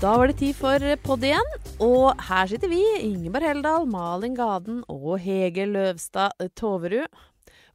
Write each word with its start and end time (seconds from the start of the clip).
Da 0.00 0.14
var 0.16 0.30
det 0.30 0.38
tid 0.40 0.56
for 0.56 0.84
podd 1.04 1.26
igjen, 1.26 1.50
og 1.82 2.22
her 2.30 2.48
sitter 2.48 2.70
vi, 2.70 2.80
Ingeborg 3.02 3.50
Heldal, 3.50 3.88
Malin 3.90 4.38
Gaden 4.38 4.78
og 4.88 5.18
Hege 5.20 5.66
Løvstad 5.68 6.38
Toverud. 6.56 7.10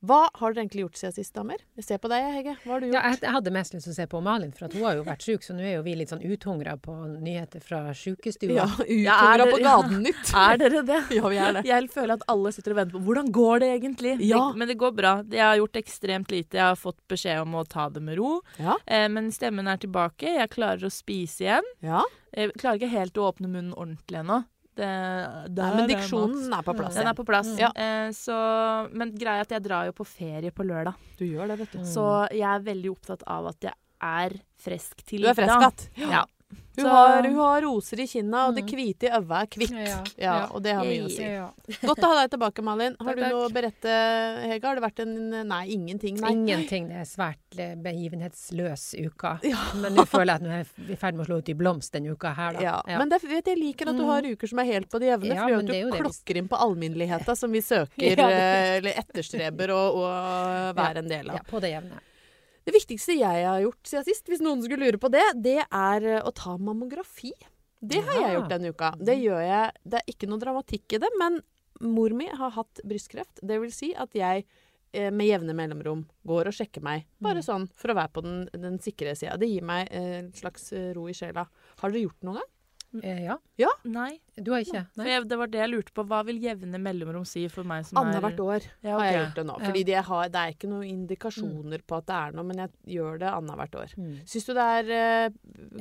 Hva 0.02 0.26
har 0.40 0.54
dere 0.54 0.66
egentlig 0.66 0.84
gjort 0.86 1.00
siden 1.00 1.14
sist, 1.16 1.34
damer? 1.36 1.62
Jeg 1.78 1.86
ser 1.88 2.00
på 2.04 2.10
deg, 2.12 2.26
Hege. 2.36 2.56
Hva 2.64 2.74
har 2.74 2.82
du 2.84 2.88
gjort? 2.88 2.96
Ja, 2.98 3.14
jeg, 3.14 3.32
hadde 3.36 3.54
mest 3.56 3.74
lyst 3.76 3.88
til 3.88 3.94
å 3.94 3.98
se 3.98 4.08
på 4.12 4.22
Malin, 4.26 4.52
for 4.56 4.68
hun 4.74 4.84
har 4.86 4.98
jo 5.00 5.06
vært 5.08 5.26
syk, 5.26 5.46
så 5.46 5.56
nå 5.56 5.64
er 5.64 5.78
jo 5.78 5.84
vi 5.86 5.96
litt 6.00 6.12
sånn 6.12 6.24
uthungra 6.26 6.76
på 6.82 6.96
nyheter 7.22 7.64
fra 7.64 7.82
sjukestua. 7.96 8.52
Ja, 8.56 8.68
Ja, 8.90 9.16
uthungra 9.20 9.46
ja, 9.46 9.52
på 9.52 9.62
Gatenytt. 9.62 9.66
Gaden-nytt. 9.66 10.34
Er 10.46 10.58
dere 10.62 10.84
det? 10.90 11.00
Ja, 11.16 11.30
vi 11.32 11.40
er 11.42 11.54
det. 11.60 11.66
Jeg 11.70 11.90
føler 11.94 12.18
at 12.18 12.28
alle 12.32 12.52
sitter 12.56 12.76
og 12.76 12.82
venter 12.82 12.98
på 12.98 13.04
hvordan 13.08 13.32
går 13.36 13.64
det 13.64 13.72
egentlig. 13.78 14.16
Ja. 14.26 14.42
Det, 14.50 14.60
men 14.62 14.72
det 14.72 14.78
går 14.82 14.92
bra. 14.98 15.14
Jeg 15.32 15.46
har 15.46 15.56
gjort 15.62 15.80
ekstremt 15.82 16.32
lite. 16.34 16.58
Jeg 16.60 16.66
har 16.66 16.80
fått 16.80 17.00
beskjed 17.12 17.42
om 17.46 17.56
å 17.60 17.64
ta 17.70 17.88
det 17.90 18.04
med 18.04 18.20
ro. 18.20 18.40
Ja. 18.62 18.78
Eh, 18.86 19.08
men 19.12 19.32
stemmen 19.36 19.68
er 19.72 19.80
tilbake. 19.82 20.36
Jeg 20.40 20.52
klarer 20.56 20.86
å 20.88 20.94
spise 20.94 21.48
igjen. 21.48 21.74
ja. 21.86 22.04
Jeg 22.36 22.52
klarer 22.60 22.76
ikke 22.82 22.92
helt 22.92 23.16
å 23.16 23.30
åpne 23.30 23.48
munnen 23.48 23.72
ordentlig 23.80 24.18
ennå. 24.20 24.42
Det, 24.76 24.88
Nei, 24.88 25.48
der 25.56 25.76
men 25.78 25.88
diksjonen 25.88 26.52
er 26.58 26.66
på 26.68 26.74
plass. 26.76 26.98
Den 27.00 27.08
er 27.08 27.16
på 27.16 27.24
plass. 27.28 27.52
Ja. 27.60 27.70
Eh, 27.80 28.10
så, 28.16 28.36
men 28.92 29.14
greia 29.16 29.40
er 29.40 29.48
at 29.48 29.56
jeg 29.56 29.64
drar 29.64 29.88
jo 29.88 29.96
på 29.96 30.08
ferie 30.10 30.52
på 30.52 30.66
lørdag. 30.68 31.00
Du 31.20 31.24
gjør 31.24 31.54
det, 31.54 31.60
vet 31.64 31.78
du. 31.78 31.86
Så 31.88 32.06
jeg 32.36 32.48
er 32.52 32.66
veldig 32.66 32.92
opptatt 32.92 33.24
av 33.38 33.48
at 33.54 33.70
jeg 33.70 33.78
er 34.06 34.36
frisk 34.60 35.06
til 35.08 35.24
Du 35.24 35.32
er 35.32 35.38
frisk 35.38 35.88
igjen. 35.96 36.12
Ja. 36.12 36.26
Hun, 36.76 36.86
har, 36.92 37.24
hun 37.24 37.38
har 37.40 37.62
roser 37.64 38.02
i 38.04 38.06
kinna, 38.08 38.48
og 38.50 38.56
det 38.58 38.66
Mm. 38.66 38.72
hvite 38.76 39.08
i 39.08 39.12
øyet 39.16 39.30
er 39.32 39.46
kvitt. 39.48 39.72
Ja, 39.88 40.00
Ja. 40.20 40.34
Og 40.52 40.62
det 40.62 40.74
har 40.76 40.84
mye 40.84 41.06
å 41.06 41.10
si. 41.10 41.24
Godt 41.88 42.02
å 42.04 42.10
ha 42.12 42.16
deg 42.20 42.32
tilbake, 42.34 42.62
Malin. 42.68 42.98
Har 43.00 43.16
du 43.16 43.22
noe 43.22 43.46
å 43.46 43.52
berette, 43.54 43.94
Hege? 44.44 44.66
Har 44.68 44.76
det 44.76 44.84
vært 44.84 45.00
en 45.06 45.14
Nei, 45.48 45.62
ingenting. 45.72 46.20
Nei. 46.20 46.32
Ingenting. 46.34 46.90
Det 46.90 46.98
er 47.00 47.08
svært 47.08 47.60
eh, 47.64 47.76
begivenhetsløs 47.76 48.84
uka. 49.06 49.38
Ja. 49.48 49.62
Men 49.80 49.96
nå 49.96 50.04
føler 50.10 50.34
jeg 50.34 50.42
at 50.42 50.44
nå 50.44 50.52
er 50.52 50.66
vi 50.76 50.94
i 50.94 51.00
ferd 51.00 51.16
med 51.16 51.24
å 51.24 51.28
slå 51.30 51.38
ut 51.40 51.50
i 51.50 51.56
blomst 51.56 51.94
denne 51.96 52.12
uka 52.12 52.34
her, 52.36 52.58
da. 52.60 52.66
Ja. 52.66 52.98
Men 53.00 53.14
det, 53.14 53.22
vet 53.24 53.48
jeg 53.54 53.62
liker 53.62 53.94
at 53.94 53.96
du 53.96 54.04
har 54.10 54.28
uker 54.28 54.52
som 54.52 54.60
er 54.60 54.68
helt 54.74 54.90
på 54.92 55.00
det 55.00 55.14
jevne. 55.14 55.32
For 55.32 55.46
det 55.48 55.54
gjør 55.56 55.64
men 55.64 55.70
det 55.72 55.78
at 55.80 55.86
du 55.86 55.92
det 55.96 56.02
klokker 56.04 56.42
inn 56.42 56.50
på 56.52 56.60
allminneligheta 56.66 57.36
som 57.42 57.56
vi 57.56 57.62
søker, 57.64 58.20
eh, 58.26 58.76
eller 58.82 59.00
etterstreber 59.00 59.72
å 59.72 59.86
være 60.76 61.06
en 61.06 61.08
del 61.08 61.32
av. 61.32 61.40
Ja, 61.40 61.48
på 61.48 61.64
det 61.64 61.72
jevne. 61.72 62.02
Det 62.66 62.74
viktigste 62.74 63.14
jeg 63.20 63.46
har 63.46 63.60
gjort 63.62 63.86
siden 63.86 64.06
sist, 64.08 64.26
hvis 64.32 64.42
noen 64.42 64.64
skulle 64.66 64.88
lure 64.88 64.98
på 65.02 65.12
det, 65.14 65.24
det 65.46 65.60
er 65.70 66.06
eh, 66.16 66.22
å 66.26 66.32
ta 66.34 66.56
mammografi. 66.58 67.32
Det 67.86 68.00
har 68.02 68.22
jeg 68.24 68.38
gjort 68.40 68.50
denne 68.56 68.72
uka. 68.74 68.94
Det 68.98 69.16
gjør 69.22 69.42
jeg 69.46 69.72
Det 69.86 70.00
er 70.00 70.08
ikke 70.16 70.30
noe 70.32 70.42
dramatikk 70.42 70.96
i 70.98 71.02
det, 71.04 71.10
men 71.22 71.42
mor 71.86 72.10
mi 72.18 72.26
har 72.32 72.54
hatt 72.56 72.82
brystkreft. 72.88 73.44
Det 73.46 73.60
vil 73.62 73.72
si 73.76 73.92
at 73.94 74.16
jeg 74.18 74.46
eh, 74.96 75.12
med 75.12 75.28
jevne 75.28 75.54
mellomrom 75.54 76.06
går 76.26 76.50
og 76.50 76.56
sjekker 76.58 76.82
meg. 76.82 77.06
Bare 77.22 77.44
Mm. 77.44 77.46
sånn 77.46 77.70
for 77.76 77.92
å 77.94 77.96
være 78.00 78.14
på 78.16 78.24
den, 78.26 78.50
den 78.56 78.80
sikre 78.80 79.14
sida. 79.16 79.38
Det 79.38 79.50
gir 79.52 79.62
meg 79.62 79.88
eh, 79.92 80.20
en 80.24 80.32
slags 80.34 80.72
ro 80.96 81.06
i 81.12 81.14
sjela. 81.14 81.46
Har 81.82 81.92
dere 81.92 82.08
gjort 82.08 82.24
noen 82.24 82.40
gang? 82.42 82.52
Eh, 83.04 83.24
ja. 83.60 83.70
Nei. 83.84 84.20
Du 84.38 84.52
har 84.52 84.60
ikke? 84.66 84.82
Nei? 85.00 85.06
jeg, 85.08 85.24
det 85.32 85.38
var 85.40 85.48
det 85.48 85.60
jeg 85.62 85.70
lurte 85.72 85.94
på. 85.96 86.04
Hva 86.10 86.18
vil 86.28 86.42
jevne 86.44 86.76
mellomrom 86.84 87.24
si 87.26 87.46
for 87.48 87.64
meg 87.64 87.86
som 87.88 87.98
Annethvert 88.02 88.40
år 88.44 88.62
Ja, 88.84 88.98
har 89.00 89.06
jeg 89.06 89.16
gjort 89.22 89.36
det 89.40 89.46
nå. 89.48 89.56
Ja. 89.62 89.66
Fordi 89.70 89.84
det, 89.88 89.96
har, 90.10 90.24
det 90.30 90.36
er 90.42 90.50
ikke 90.56 90.68
noen 90.72 90.84
indikasjoner 90.90 91.80
på 91.88 91.96
at 92.02 92.06
det 92.10 92.16
er 92.20 92.32
noe, 92.36 92.44
men 92.50 92.58
jeg 92.66 92.70
gjør 92.98 93.14
det 93.24 93.30
annethvert 93.32 93.76
år. 93.80 93.90
Mm. 93.96 94.16
Syns 94.28 94.46
du 94.46 94.52
det 94.58 94.66
er 94.76 94.86
uh, 94.92 95.30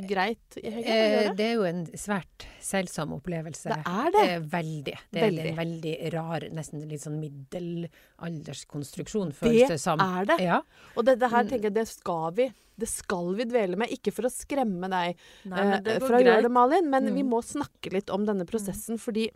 greit, 0.06 0.46
Hege? 0.62 0.84
å 0.84 0.86
Eh, 0.94 1.28
det? 1.28 1.34
det 1.40 1.46
er 1.48 1.54
jo 1.58 1.64
en 1.72 1.82
svært 1.98 2.38
selsom 2.62 3.12
opplevelse. 3.18 3.68
Det 3.74 3.82
er 3.90 4.08
det. 4.14 4.24
Eh, 4.30 4.38
veldig. 4.54 4.96
Det 5.10 5.18
er 5.20 5.24
Veldig. 5.26 5.48
en 5.50 5.56
veldig 5.64 5.94
rar, 6.14 6.40
nesten 6.54 6.86
litt 6.88 7.02
sånn 7.02 7.18
middelalderskonstruksjon, 7.20 9.28
Det 9.30 9.36
føles 9.42 9.68
det 9.74 9.80
som. 9.80 10.00
er 10.00 10.24
det. 10.30 10.38
Ja. 10.44 10.60
Og 10.96 11.04
dette 11.04 11.28
her 11.30 11.42
Mm. 11.44 11.48
tenker 11.50 11.62
jeg, 11.70 11.74
det 11.74 11.88
skal 11.88 12.32
vi. 12.32 12.52
Det 12.76 12.88
skal 12.88 13.34
vi 13.36 13.44
dvele 13.44 13.76
med. 13.76 13.88
Ikke 13.90 14.12
for 14.12 14.22
å 14.26 14.30
skremme 14.32 14.88
deg 14.90 15.16
Nei, 15.44 15.64
men 15.64 15.86
eh, 15.86 15.98
fra 16.00 16.16
å 16.18 16.22
gjøre 16.24 16.42
det, 16.42 16.50
Malin, 16.50 16.90
men 16.90 17.14
vi 17.14 17.22
Mm. 17.22 17.28
må 17.30 17.40
snakke 17.40 17.92
litt 17.92 18.10
om 18.10 18.24
denne 18.26 18.43
prosessen. 18.48 19.00
Fordi 19.00 19.28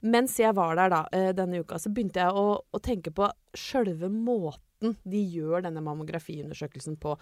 mens 0.00 0.36
jeg 0.38 0.54
var 0.54 0.78
der 0.78 0.92
da, 0.94 1.02
eh, 1.12 1.32
denne 1.36 1.64
uka, 1.64 1.78
så 1.80 1.90
begynte 1.90 2.22
jeg 2.22 2.32
å, 2.32 2.60
å 2.62 2.82
tenke 2.82 3.12
på 3.14 3.30
sjølve 3.56 4.10
måten 4.12 4.94
de 5.02 5.20
gjør 5.34 5.64
denne 5.66 5.82
mammografiundersøkelsen 5.82 6.98
på. 7.02 7.16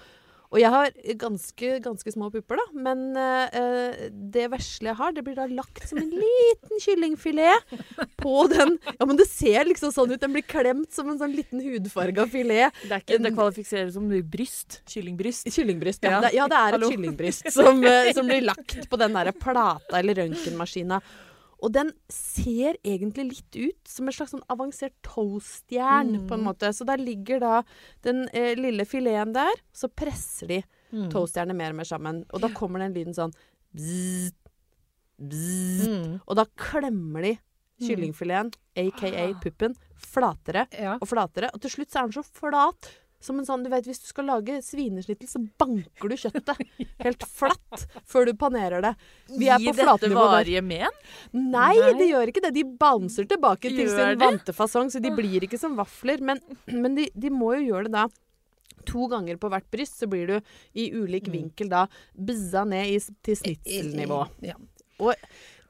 Og 0.55 0.61
jeg 0.61 0.71
har 0.71 0.93
ganske, 1.19 1.71
ganske 1.83 2.13
små 2.15 2.29
pupper, 2.31 2.61
da, 2.61 2.67
men 2.87 3.01
eh, 3.19 4.07
det 4.13 4.47
vesle 4.53 4.93
jeg 4.93 4.99
har, 5.01 5.15
det 5.17 5.25
blir 5.27 5.35
da 5.39 5.47
lagt 5.51 5.89
som 5.89 5.99
en 5.99 6.13
liten 6.13 6.83
kyllingfilet 6.85 7.75
på 8.21 8.47
den 8.53 8.77
Ja, 8.93 9.09
men 9.09 9.19
det 9.19 9.27
ser 9.31 9.67
liksom 9.67 9.91
sånn 9.95 10.15
ut. 10.15 10.21
Den 10.23 10.37
blir 10.37 10.47
klemt 10.47 10.95
som 10.95 11.11
en 11.11 11.19
sånn 11.19 11.35
liten 11.35 11.63
hudfarga 11.65 12.29
filet. 12.31 12.79
Det, 12.87 13.03
ikke, 13.03 13.21
det 13.27 13.35
kvalifiseres 13.35 13.95
som 13.99 14.07
bryst. 14.07 14.81
Kyllingbryst. 14.93 15.51
Kyllingbryst, 15.51 16.07
ja. 16.07 16.17
Ja. 16.17 16.23
Det, 16.25 16.35
ja, 16.39 16.49
det 16.51 16.61
er 16.61 16.69
et 16.69 16.79
Hallo. 16.79 16.93
kyllingbryst 16.95 17.51
som, 17.59 17.83
uh, 17.83 18.13
som 18.15 18.31
blir 18.31 18.47
lagt 18.47 18.79
på 18.91 19.01
den 19.03 19.19
der 19.19 19.33
plata 19.35 19.99
eller 19.99 20.23
røntgenmaskina. 20.23 21.03
Og 21.63 21.73
den 21.73 21.91
ser 22.13 22.77
egentlig 22.85 23.25
litt 23.31 23.57
ut 23.57 23.89
som 23.89 24.07
en 24.07 24.13
slags 24.13 24.33
sånn 24.35 24.45
avansert 24.53 24.93
toastjern, 25.03 26.27
på 26.29 26.35
en 26.35 26.41
Mm. 26.43 26.49
måte. 26.51 26.69
Så 26.75 26.85
der 26.85 26.99
ligger 26.99 27.41
da 27.41 27.63
den 28.03 28.29
eh, 28.35 28.55
lille 28.55 28.85
fileten 28.85 29.33
der, 29.33 29.55
så 29.73 29.89
presser 29.89 30.47
de 30.49 30.63
Mm. 30.93 31.11
toastjernet 31.11 31.57
mer 31.57 31.71
og 31.71 31.77
mer 31.77 31.85
sammen. 31.85 32.25
Og 32.33 32.41
da 32.41 32.49
kommer 32.49 32.79
den 32.79 32.95
lyden 32.95 33.15
sånn 33.15 33.33
bzzz, 33.75 34.33
bzzz. 35.21 35.89
Mm. 35.89 36.21
Og 36.27 36.37
da 36.37 36.45
klemmer 36.57 37.23
de 37.23 37.39
kyllingfileten, 37.81 38.53
aka 38.77 39.35
puppen, 39.43 39.75
flatere 39.97 40.67
Ja. 40.73 40.95
og 41.01 41.09
flatere. 41.09 41.51
Og 41.53 41.61
til 41.61 41.71
slutt 41.71 41.91
så 41.91 42.01
er 42.05 42.09
den 42.09 42.23
så 42.23 42.25
flat 42.25 42.89
som 43.27 43.41
en 43.43 43.47
sånn 43.49 43.65
Du 43.67 43.71
vet 43.73 43.87
hvis 43.89 43.99
du 44.01 44.07
skal 44.09 44.29
lage 44.31 44.61
svinesnittel, 44.65 45.29
så 45.29 45.41
banker 45.61 46.13
du 46.13 46.17
kjøttet 46.17 46.61
helt 47.05 47.25
flatt 47.27 47.87
før 48.07 48.31
du 48.31 48.35
panerer 48.39 48.85
det. 48.87 48.93
Vi 49.35 49.49
er 49.51 49.59
Gi 49.63 49.73
på 49.73 49.77
dette 49.83 50.11
varige 50.15 50.63
men? 50.65 50.95
Nei, 51.35 51.73
Nei. 51.75 51.93
de 51.99 52.07
gjør 52.13 52.31
ikke 52.33 52.45
det. 52.47 52.53
De 52.57 52.65
bouncer 52.81 53.27
tilbake 53.29 53.69
til 53.73 53.83
Gjør 53.87 53.97
sin 54.15 54.23
vante 54.23 54.55
fasong, 54.57 54.93
så 54.95 55.03
de 55.03 55.11
blir 55.17 55.45
ikke 55.49 55.59
som 55.61 55.75
vafler. 55.79 56.23
Men, 56.25 56.41
men 56.71 56.95
de, 56.97 57.09
de 57.15 57.33
må 57.35 57.57
jo 57.59 57.67
gjøre 57.75 57.91
det 57.91 57.97
da. 57.99 58.07
To 58.87 59.09
ganger 59.11 59.39
på 59.43 59.49
hvert 59.51 59.67
bryst, 59.75 59.97
så 59.99 60.07
blir 60.07 60.29
du 60.31 60.37
i 60.79 60.85
ulik 60.95 61.27
Mm. 61.27 61.33
vinkel 61.35 61.69
da 61.73 61.87
bizza 62.15 62.63
ned 62.69 62.87
i, 62.95 63.01
til 63.27 63.35
snitselnivå. 63.41 64.21
Ja. 64.47 64.55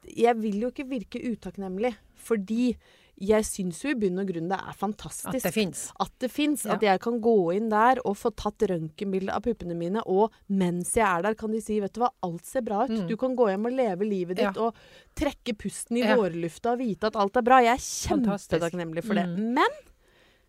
Jeg 0.06 0.36
vil 0.38 0.60
jo 0.66 0.68
ikke 0.70 0.84
virke 0.90 1.22
utakknemlig, 1.32 1.94
fordi 2.28 2.74
jeg 3.18 3.44
syns 3.48 3.78
jo 3.82 3.90
i 3.90 3.94
bunn 3.96 4.18
og 4.20 4.26
grunn 4.28 4.48
det 4.50 4.58
er 4.58 4.68
At 4.68 4.76
fantastisk 4.76 5.42
det 5.46 5.52
fins. 5.54 5.92
at 5.98 6.10
det 6.20 6.28
finnes, 6.30 6.64
Ja. 6.66 6.74
At 6.74 6.82
jeg 6.82 7.00
kan 7.00 7.20
gå 7.20 7.54
inn 7.56 7.70
der 7.70 7.96
og 8.04 8.16
få 8.16 8.30
tatt 8.36 8.58
røntgenbilde 8.68 9.32
av 9.32 9.40
puppene 9.42 9.74
mine, 9.74 10.02
og 10.06 10.32
mens 10.50 10.92
jeg 10.94 11.06
er 11.06 11.22
der, 11.22 11.34
kan 11.34 11.50
de 11.50 11.60
si 11.60 11.80
vet 11.80 11.92
du 11.94 12.00
hva, 12.00 12.10
alt 12.22 12.44
ser 12.44 12.60
bra 12.62 12.84
ut. 12.84 12.90
Mm. 12.90 13.08
Du 13.08 13.16
kan 13.16 13.34
gå 13.34 13.48
hjem 13.48 13.64
og 13.66 13.72
leve 13.72 14.04
livet 14.04 14.36
ditt 14.36 14.54
Ja. 14.54 14.62
og 14.68 14.74
trekke 15.16 15.56
pusten 15.56 15.96
i 15.96 16.00
Ja. 16.04 16.16
vårlufta 16.16 16.72
og 16.72 16.78
vite 16.78 17.04
at 17.06 17.16
alt 17.16 17.36
er 17.36 17.42
bra. 17.42 17.58
Jeg 17.60 17.74
er 17.74 17.78
kjempetakknemlig 17.78 19.02
for 19.04 19.14
det. 19.14 19.26
Mm. 19.26 19.54
Men 19.54 19.70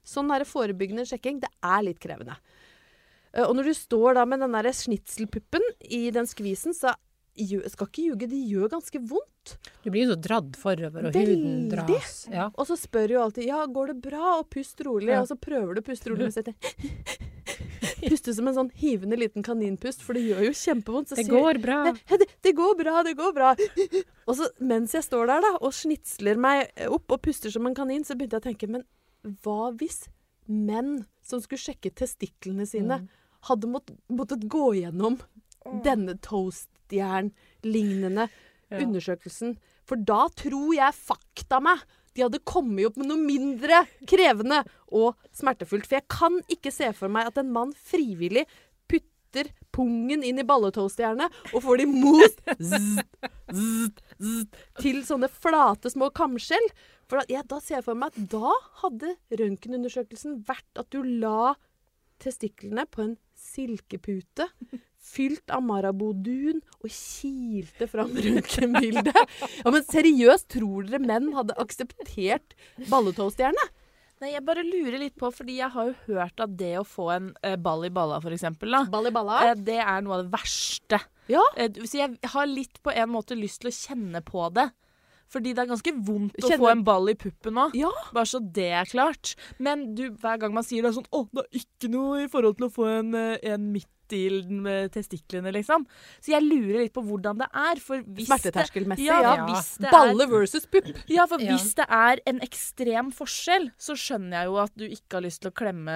sånn 0.04 0.28
der 0.28 0.44
forebyggende 0.46 1.06
sjekking, 1.08 1.40
det 1.40 1.50
er 1.64 1.82
litt 1.84 2.00
krevende. 2.00 2.36
Eh, 3.34 3.44
Og 3.44 3.56
når 3.56 3.64
du 3.66 3.74
står 3.74 4.14
da 4.16 4.26
med 4.26 4.40
den 4.40 4.52
der 4.52 4.64
snitselpuppen 4.74 5.62
i 5.90 6.10
den 6.12 6.26
skvisen, 6.26 6.74
så 6.74 6.94
skal 7.70 7.88
ikke 7.88 8.04
ljuge, 8.10 8.28
det 8.32 8.40
gjør 8.50 8.70
ganske 8.72 9.00
vondt. 9.10 9.54
Du 9.84 9.90
blir 9.94 10.04
jo 10.08 10.12
så 10.16 10.20
dradd 10.20 10.58
forover, 10.60 11.06
og 11.08 11.14
Veldig. 11.16 11.38
huden 11.38 11.70
dras. 11.72 12.16
Ja. 12.34 12.50
Og 12.58 12.68
så 12.68 12.76
spør 12.80 13.14
jo 13.14 13.22
alltid 13.24 13.46
ja, 13.48 13.62
går 13.72 13.94
det 13.94 13.98
bra, 14.10 14.34
og 14.42 14.50
pust 14.52 14.82
rolig. 14.84 15.14
Ja. 15.14 15.22
Og 15.24 15.30
så 15.30 15.38
prøver 15.40 15.78
du 15.78 15.82
å 15.84 15.86
puste 15.88 16.10
rolig, 16.12 16.28
men 16.28 16.36
så 16.36 16.44
Puste 18.08 18.34
som 18.36 18.48
en 18.50 18.56
sånn 18.56 18.70
hivende 18.78 19.18
liten 19.20 19.44
kaninpust, 19.46 20.02
for 20.06 20.18
det 20.18 20.24
gjør 20.28 20.44
jo 20.48 20.52
kjempevondt. 20.60 21.10
Så 21.12 21.18
Det 21.20 21.26
går 21.30 21.60
bra. 21.64 21.78
Jeg, 22.10 22.20
det, 22.22 22.28
det 22.46 22.54
går 22.58 22.76
bra, 22.80 23.02
det 23.06 23.14
går 23.18 23.34
bra. 23.36 23.54
Og 24.28 24.38
så 24.38 24.50
mens 24.60 24.94
jeg 24.96 25.06
står 25.06 25.30
der 25.32 25.42
da, 25.46 25.52
og 25.62 25.74
snitsler 25.76 26.40
meg 26.42 26.68
opp 26.92 27.16
og 27.16 27.22
puster 27.26 27.54
som 27.54 27.68
en 27.70 27.76
kanin, 27.78 28.06
så 28.08 28.18
begynte 28.18 28.38
jeg 28.38 28.44
å 28.44 28.48
tenke, 28.50 28.70
men 28.72 28.84
hva 29.44 29.72
hvis 29.80 30.06
menn 30.48 31.06
som 31.26 31.42
skulle 31.44 31.60
sjekke 31.64 31.92
testiklene 31.96 32.68
sine, 32.70 33.02
Mm. 33.02 33.08
hadde 33.50 33.68
mått, 33.72 33.92
måttet 34.10 34.46
gå 34.50 34.70
gjennom 34.82 35.20
denne 35.84 36.16
toastjern-lignende 36.88 38.30
Ja. 38.70 38.80
undersøkelsen. 38.84 39.58
For 39.86 39.96
da 39.96 40.28
tror 40.36 40.74
jeg 40.76 40.94
fakta 40.94 41.62
meg 41.62 41.80
de 42.14 42.24
hadde 42.24 42.40
kommet 42.44 42.86
opp 42.88 42.98
med 42.98 43.08
noe 43.08 43.18
mindre 43.22 43.86
krevende 44.06 44.66
og 44.92 45.16
smertefullt. 45.32 45.86
For 45.86 45.96
jeg 46.00 46.08
kan 46.10 46.42
ikke 46.50 46.72
se 46.74 46.92
for 46.92 47.08
meg 47.08 47.28
at 47.28 47.38
en 47.38 47.52
mann 47.54 47.72
frivillig 47.74 48.46
putter 48.90 49.52
pungen 49.72 50.24
inn 50.26 50.40
i 50.40 50.44
balletoastjernet 50.44 51.32
og 51.54 51.62
får 51.64 51.78
de 51.78 51.86
most 51.86 52.42
zzz, 52.60 53.00
zzz, 53.54 54.02
zzz, 54.20 54.48
til 54.82 55.04
sånne 55.06 55.30
flate 55.30 55.90
små 55.94 56.10
kamskjell. 56.12 56.68
For 57.08 57.22
da, 57.22 57.26
ja, 57.30 57.44
da 57.44 57.62
ser 57.62 57.78
jeg 57.78 57.86
for 57.86 57.96
meg 57.96 58.12
at 58.18 58.28
da 58.34 58.52
hadde 58.82 59.16
røntgenundersøkelsen 59.32 60.42
vært 60.50 60.82
at 60.82 60.90
du 60.92 61.04
la 61.04 61.54
testiklene 62.20 62.84
på 62.90 63.06
en 63.06 63.18
silkepute 63.38 64.48
fylt 65.08 65.52
av 65.56 65.62
marabodun 65.64 66.58
og 66.82 66.90
kilte 66.92 67.88
fram 67.88 68.12
røntgenbildet. 68.18 69.20
Ja, 69.64 69.72
men 69.72 69.86
seriøst, 69.88 70.50
tror 70.58 70.88
dere 70.90 71.00
menn 71.04 71.30
hadde 71.38 71.56
akseptert 71.62 72.58
balletoastjerne? 72.92 73.68
Nei, 74.18 74.32
jeg 74.34 74.42
bare 74.48 74.64
lurer 74.66 74.98
litt 74.98 75.14
på, 75.22 75.30
fordi 75.30 75.60
jeg 75.60 75.70
har 75.76 75.92
jo 75.92 75.96
hørt 76.08 76.42
at 76.42 76.56
det 76.58 76.72
å 76.80 76.86
få 76.90 77.12
en 77.14 77.28
eh, 77.46 77.54
ball 77.62 77.86
i 77.86 77.92
balla, 77.94 78.18
for 78.24 78.34
eksempel, 78.34 78.74
da, 78.74 78.80
Ball 78.90 79.12
i 79.12 79.14
balla. 79.14 79.36
eh, 79.46 79.60
det 79.68 79.78
er 79.78 80.02
noe 80.02 80.18
av 80.18 80.24
det 80.26 80.32
verste. 80.34 80.98
Ja. 81.30 81.44
Eh, 81.56 81.70
så 81.86 82.00
jeg 82.02 82.18
har 82.34 82.50
litt 82.50 82.82
på 82.82 82.90
en 82.98 83.12
måte 83.14 83.38
lyst 83.38 83.62
til 83.62 83.70
å 83.70 83.76
kjenne 83.78 84.24
på 84.26 84.48
det. 84.58 84.72
Fordi 85.32 85.54
det 85.54 85.64
er 85.66 85.72
ganske 85.74 85.94
vondt 86.08 86.38
å 86.40 86.54
få 86.56 86.72
en 86.72 86.86
ball 86.88 87.12
i 87.12 87.18
puppen 87.20 87.60
òg. 87.66 87.76
Ja. 87.78 87.92
Bare 88.16 88.30
så 88.30 88.40
det 88.40 88.70
er 88.82 88.88
klart. 88.90 89.36
Men 89.60 89.90
du, 89.98 90.08
hver 90.22 90.40
gang 90.42 90.56
man 90.56 90.66
sier 90.66 90.86
det 90.86 90.94
er 90.94 91.00
sånn 91.02 91.12
Å, 91.12 91.26
det 91.36 91.46
er 91.46 91.62
ikke 91.62 91.92
noe 91.92 92.24
i 92.24 92.32
forhold 92.32 92.60
til 92.60 92.70
å 92.70 92.74
få 92.74 92.88
en, 93.00 93.14
eh, 93.18 93.38
en 93.52 93.72
midt 93.74 93.92
i 94.16 94.30
med 94.48 94.92
testiklene, 94.94 95.52
liksom. 95.52 95.86
Så 96.24 96.32
jeg 96.32 96.46
lurer 96.46 96.84
litt 96.86 96.94
på 96.96 97.04
hvordan 97.04 97.42
det 97.42 97.48
er. 97.52 97.82
For 97.84 98.04
hvis 98.06 98.30
Smerteterskelmessig, 98.30 99.08
ja, 99.08 99.20
ja. 99.26 99.46
hvis 99.50 99.74
det 99.84 99.92
Balle 99.92 100.24
er, 100.24 100.32
versus 100.32 100.66
pupp. 100.66 100.88
ja, 101.12 101.26
for 101.28 101.44
Ja. 101.44 101.52
hvis 101.52 101.74
det 101.76 101.88
er 101.90 102.22
en 102.26 102.40
ekstrem 102.40 103.12
forskjell, 103.12 103.72
så 103.78 103.98
skjønner 104.00 104.40
jeg 104.40 104.46
jo 104.46 104.56
at 104.64 104.72
du 104.78 104.86
ikke 104.88 105.20
har 105.20 105.26
lyst 105.28 105.42
til 105.42 105.52
å 105.52 105.58
klemme 105.58 105.92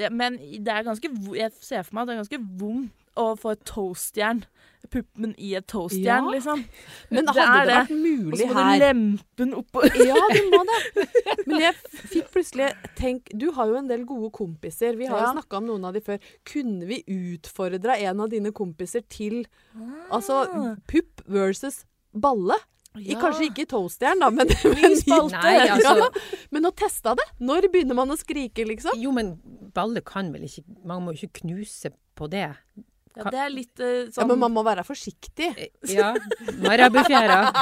ja, 0.00 0.08
Men 0.10 0.38
det 0.38 0.68
er 0.68 0.82
ganske 0.82 1.10
Jeg 1.36 1.52
ser 1.60 1.82
for 1.82 1.94
meg 1.94 2.02
at 2.02 2.08
det 2.08 2.14
er 2.16 2.22
ganske 2.24 2.58
vondt 2.60 2.92
å 3.16 3.36
få 3.36 3.52
et 3.52 3.64
toastjern. 3.64 4.44
Puppen 4.90 5.34
i 5.38 5.50
et 5.58 5.66
toastjern, 5.68 6.24
Ja. 6.24 6.30
liksom. 6.32 6.64
Men 7.10 7.26
Det 7.26 7.34
hadde 7.36 7.58
det 7.60 7.66
det. 7.68 7.74
vært 7.76 7.90
Og 7.90 7.98
mulig 8.00 8.38
så 8.40 8.46
må 8.46 8.54
du 8.54 8.60
her 8.60 8.78
lempe 8.80 9.36
den 9.36 9.52
oppå 9.54 9.82
Ja, 10.06 10.22
du 10.32 10.40
må 10.54 10.62
det. 10.70 11.08
Men 11.46 11.60
jeg 11.60 11.74
fikk 12.14 12.30
plutselig 12.32 12.70
tenk 12.96 13.28
Du 13.36 13.50
har 13.52 13.66
jo 13.68 13.76
en 13.76 13.88
del 13.88 14.04
gode 14.08 14.30
kompiser. 14.32 14.96
Vi 14.96 15.06
har 15.06 15.18
Ja. 15.20 15.26
jo 15.28 15.36
snakka 15.40 15.58
om 15.60 15.66
noen 15.66 15.84
av 15.84 15.92
de 15.94 16.00
før. 16.00 16.18
Kunne 16.44 16.86
vi 16.88 17.02
utfordra 17.06 17.98
en 18.00 18.20
av 18.20 18.30
dine 18.30 18.52
kompiser 18.52 19.02
til 19.08 19.44
altså 20.10 20.76
pupp 20.88 21.22
versus 21.28 21.84
balle? 22.14 22.56
I, 22.98 23.14
kanskje 23.14 23.46
ikke 23.52 23.62
i 23.62 23.66
toastjern, 23.70 24.18
da, 24.18 24.30
men, 24.34 24.48
men, 24.64 24.96
spalte. 24.98 25.38
Nei, 25.38 25.68
altså 25.70 25.92
ja, 26.00 26.08
men 26.50 26.64
å 26.66 26.72
teste 26.74 27.12
det. 27.14 27.26
Når 27.38 27.68
begynner 27.70 27.94
man 27.94 28.10
å 28.10 28.16
skrike, 28.18 28.64
liksom? 28.66 28.98
Jo, 28.98 29.12
men 29.14 29.36
balle 29.76 30.02
kan 30.02 30.32
vel 30.34 30.48
ikke 30.48 30.64
Man 30.84 31.04
må 31.04 31.12
jo 31.14 31.28
ikke 31.28 31.44
knuse 31.44 31.92
på 32.18 32.26
det. 32.32 32.48
Ja, 33.18 33.24
det 33.26 33.40
er 33.42 33.50
litt 33.50 33.80
eh, 33.82 33.94
Ja, 34.06 34.10
sånn 34.14 34.28
men 34.30 34.38
man 34.38 34.52
må 34.54 34.62
være 34.66 34.84
forsiktig. 34.86 35.48
Ja. 35.90 36.12
Marabufjæra. 36.62 37.40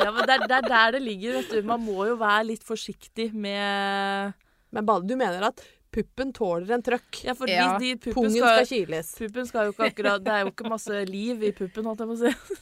Ja, 0.00 0.08
men 0.16 0.24
det 0.24 0.32
er, 0.32 0.46
det 0.48 0.54
er 0.56 0.64
der 0.64 0.94
det 0.96 1.00
ligger, 1.04 1.34
vet 1.36 1.50
du. 1.52 1.66
Man 1.68 1.82
må 1.84 2.06
jo 2.08 2.14
være 2.16 2.46
litt 2.48 2.62
forsiktig 2.64 3.26
med 3.36 4.32
Men 4.72 4.86
du 5.04 5.12
mener 5.18 5.44
at 5.50 5.60
puppen 5.92 6.30
tåler 6.32 6.72
en 6.78 6.84
trøkk? 6.86 7.20
Ja, 7.26 7.34
for 7.36 7.50
Ja, 7.50 7.74
de, 7.76 7.90
de 7.90 7.98
puppen, 7.98 8.14
Pungen 8.16 8.32
skal, 8.38 8.64
skal 8.64 8.70
kiles. 8.70 9.10
puppen 9.18 9.50
skal 9.50 9.68
jo 9.68 9.74
ikke 9.74 9.90
akkurat 9.90 10.24
Det 10.24 10.32
er 10.32 10.46
jo 10.46 10.52
ikke 10.54 10.72
masse 10.72 11.02
liv 11.10 11.44
i 11.44 11.52
puppen, 11.52 11.84
holdt 11.90 12.00
jeg 12.00 12.12
på 12.12 12.16
å 12.16 12.20
si. 12.22 12.60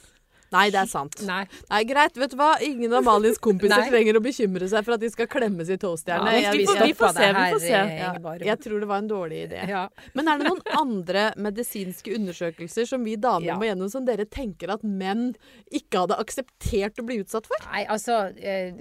Nei, 0.55 0.65
det 0.73 0.79
er 0.81 0.89
sant. 0.89 1.19
Nei. 1.29 1.43
Nei, 1.69 1.81
greit. 1.89 2.15
Vet 2.19 2.33
du 2.33 2.37
hva? 2.39 2.51
Ingen 2.65 2.93
av 2.97 3.03
Malins 3.05 3.37
kompiser 3.41 3.85
trenger 3.93 4.17
å 4.17 4.21
bekymre 4.23 4.69
seg 4.71 4.85
for 4.87 4.95
at 4.97 5.03
de 5.03 5.09
skal 5.13 5.29
klemmes 5.31 5.69
i 5.69 5.77
toastjerne. 5.81 6.33
Ja, 6.41 6.53
vi 6.55 6.65
vi 6.65 6.93
får 6.97 7.13
se, 7.15 7.27
vi 7.35 7.45
får 7.53 7.61
se. 7.63 7.73
eh, 7.75 7.99
ja, 8.01 8.13
jeg 8.49 8.61
tror 8.63 8.81
det 8.83 8.89
var 8.89 9.03
en 9.03 9.11
dårlig 9.11 9.43
idé. 9.47 9.61
Ja. 9.69 9.83
Men 10.17 10.27
er 10.31 10.39
det 10.39 10.47
noen 10.49 10.61
andre 10.79 11.23
medisinske 11.37 12.13
undersøkelser 12.17 12.87
som 12.89 13.03
vi 13.05 13.13
damer 13.21 13.59
må 13.59 13.67
gjennom, 13.67 13.89
som 13.91 14.05
dere 14.07 14.25
tenker 14.25 14.71
at 14.73 14.81
menn 14.83 15.35
ikke 15.75 16.01
hadde 16.05 16.17
akseptert 16.23 16.97
å 16.99 17.05
bli 17.05 17.19
utsatt 17.21 17.45
for? 17.49 17.61
Nei, 17.69 17.83
altså 17.91 18.15
eh, 18.39 18.71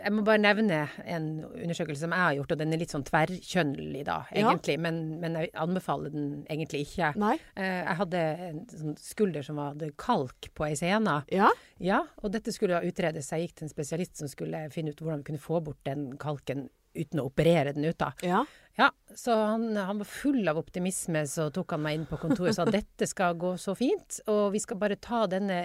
Jeg 0.00 0.12
må 0.16 0.24
bare 0.26 0.40
nevne 0.42 0.80
en 1.06 1.28
undersøkelse 1.46 2.02
som 2.02 2.14
jeg 2.16 2.24
har 2.24 2.34
gjort, 2.40 2.56
og 2.56 2.60
den 2.64 2.74
er 2.74 2.82
litt 2.82 2.94
sånn 2.94 3.06
tverrkjønnelig, 3.06 4.02
da, 4.08 4.18
egentlig. 4.34 4.78
Men, 4.82 4.98
men 5.22 5.38
jeg 5.38 5.52
anbefaler 5.62 6.12
den 6.14 6.28
egentlig 6.50 6.82
ikke. 6.88 7.12
Nei? 7.20 7.36
Eh, 7.54 7.80
jeg 7.84 7.98
hadde 8.02 8.24
en 8.48 8.60
sånn 8.72 8.98
skulder 9.02 9.46
som 9.46 9.60
hadde 9.62 9.92
kalk 10.00 10.50
på 10.58 10.66
ei 10.66 10.74
sene. 10.74 10.87
Ja? 11.34 11.50
Ja, 11.78 12.02
og 12.22 12.32
dette 12.34 12.54
skulle 12.54 12.80
utredes. 12.88 13.30
Jeg 13.32 13.46
gikk 13.48 13.58
til 13.60 13.68
en 13.68 13.74
spesialist 13.74 14.18
som 14.22 14.30
skulle 14.30 14.64
finne 14.74 14.94
ut 14.94 15.02
hvordan 15.02 15.22
vi 15.22 15.30
kunne 15.32 15.42
få 15.42 15.60
bort 15.64 15.80
den 15.88 16.10
kalken 16.20 16.68
uten 16.98 17.20
å 17.22 17.28
operere 17.28 17.74
den 17.76 17.86
ut. 17.86 17.98
da. 18.00 18.12
Ja. 18.26 18.44
Ja, 18.78 18.92
så 19.10 19.34
han, 19.34 19.72
han 19.74 19.98
var 19.98 20.06
full 20.06 20.46
av 20.46 20.58
optimisme, 20.60 21.24
så 21.26 21.48
tok 21.50 21.72
han 21.74 21.82
meg 21.82 21.96
inn 21.96 22.04
på 22.06 22.14
kontoret 22.22 22.52
og 22.52 22.58
sa 22.60 22.66
dette 22.70 23.08
skal 23.10 23.34
gå 23.34 23.56
så 23.58 23.74
fint, 23.74 24.20
og 24.30 24.52
vi 24.54 24.60
skal 24.62 24.78
bare 24.78 24.94
ta 25.02 25.24
denne 25.26 25.56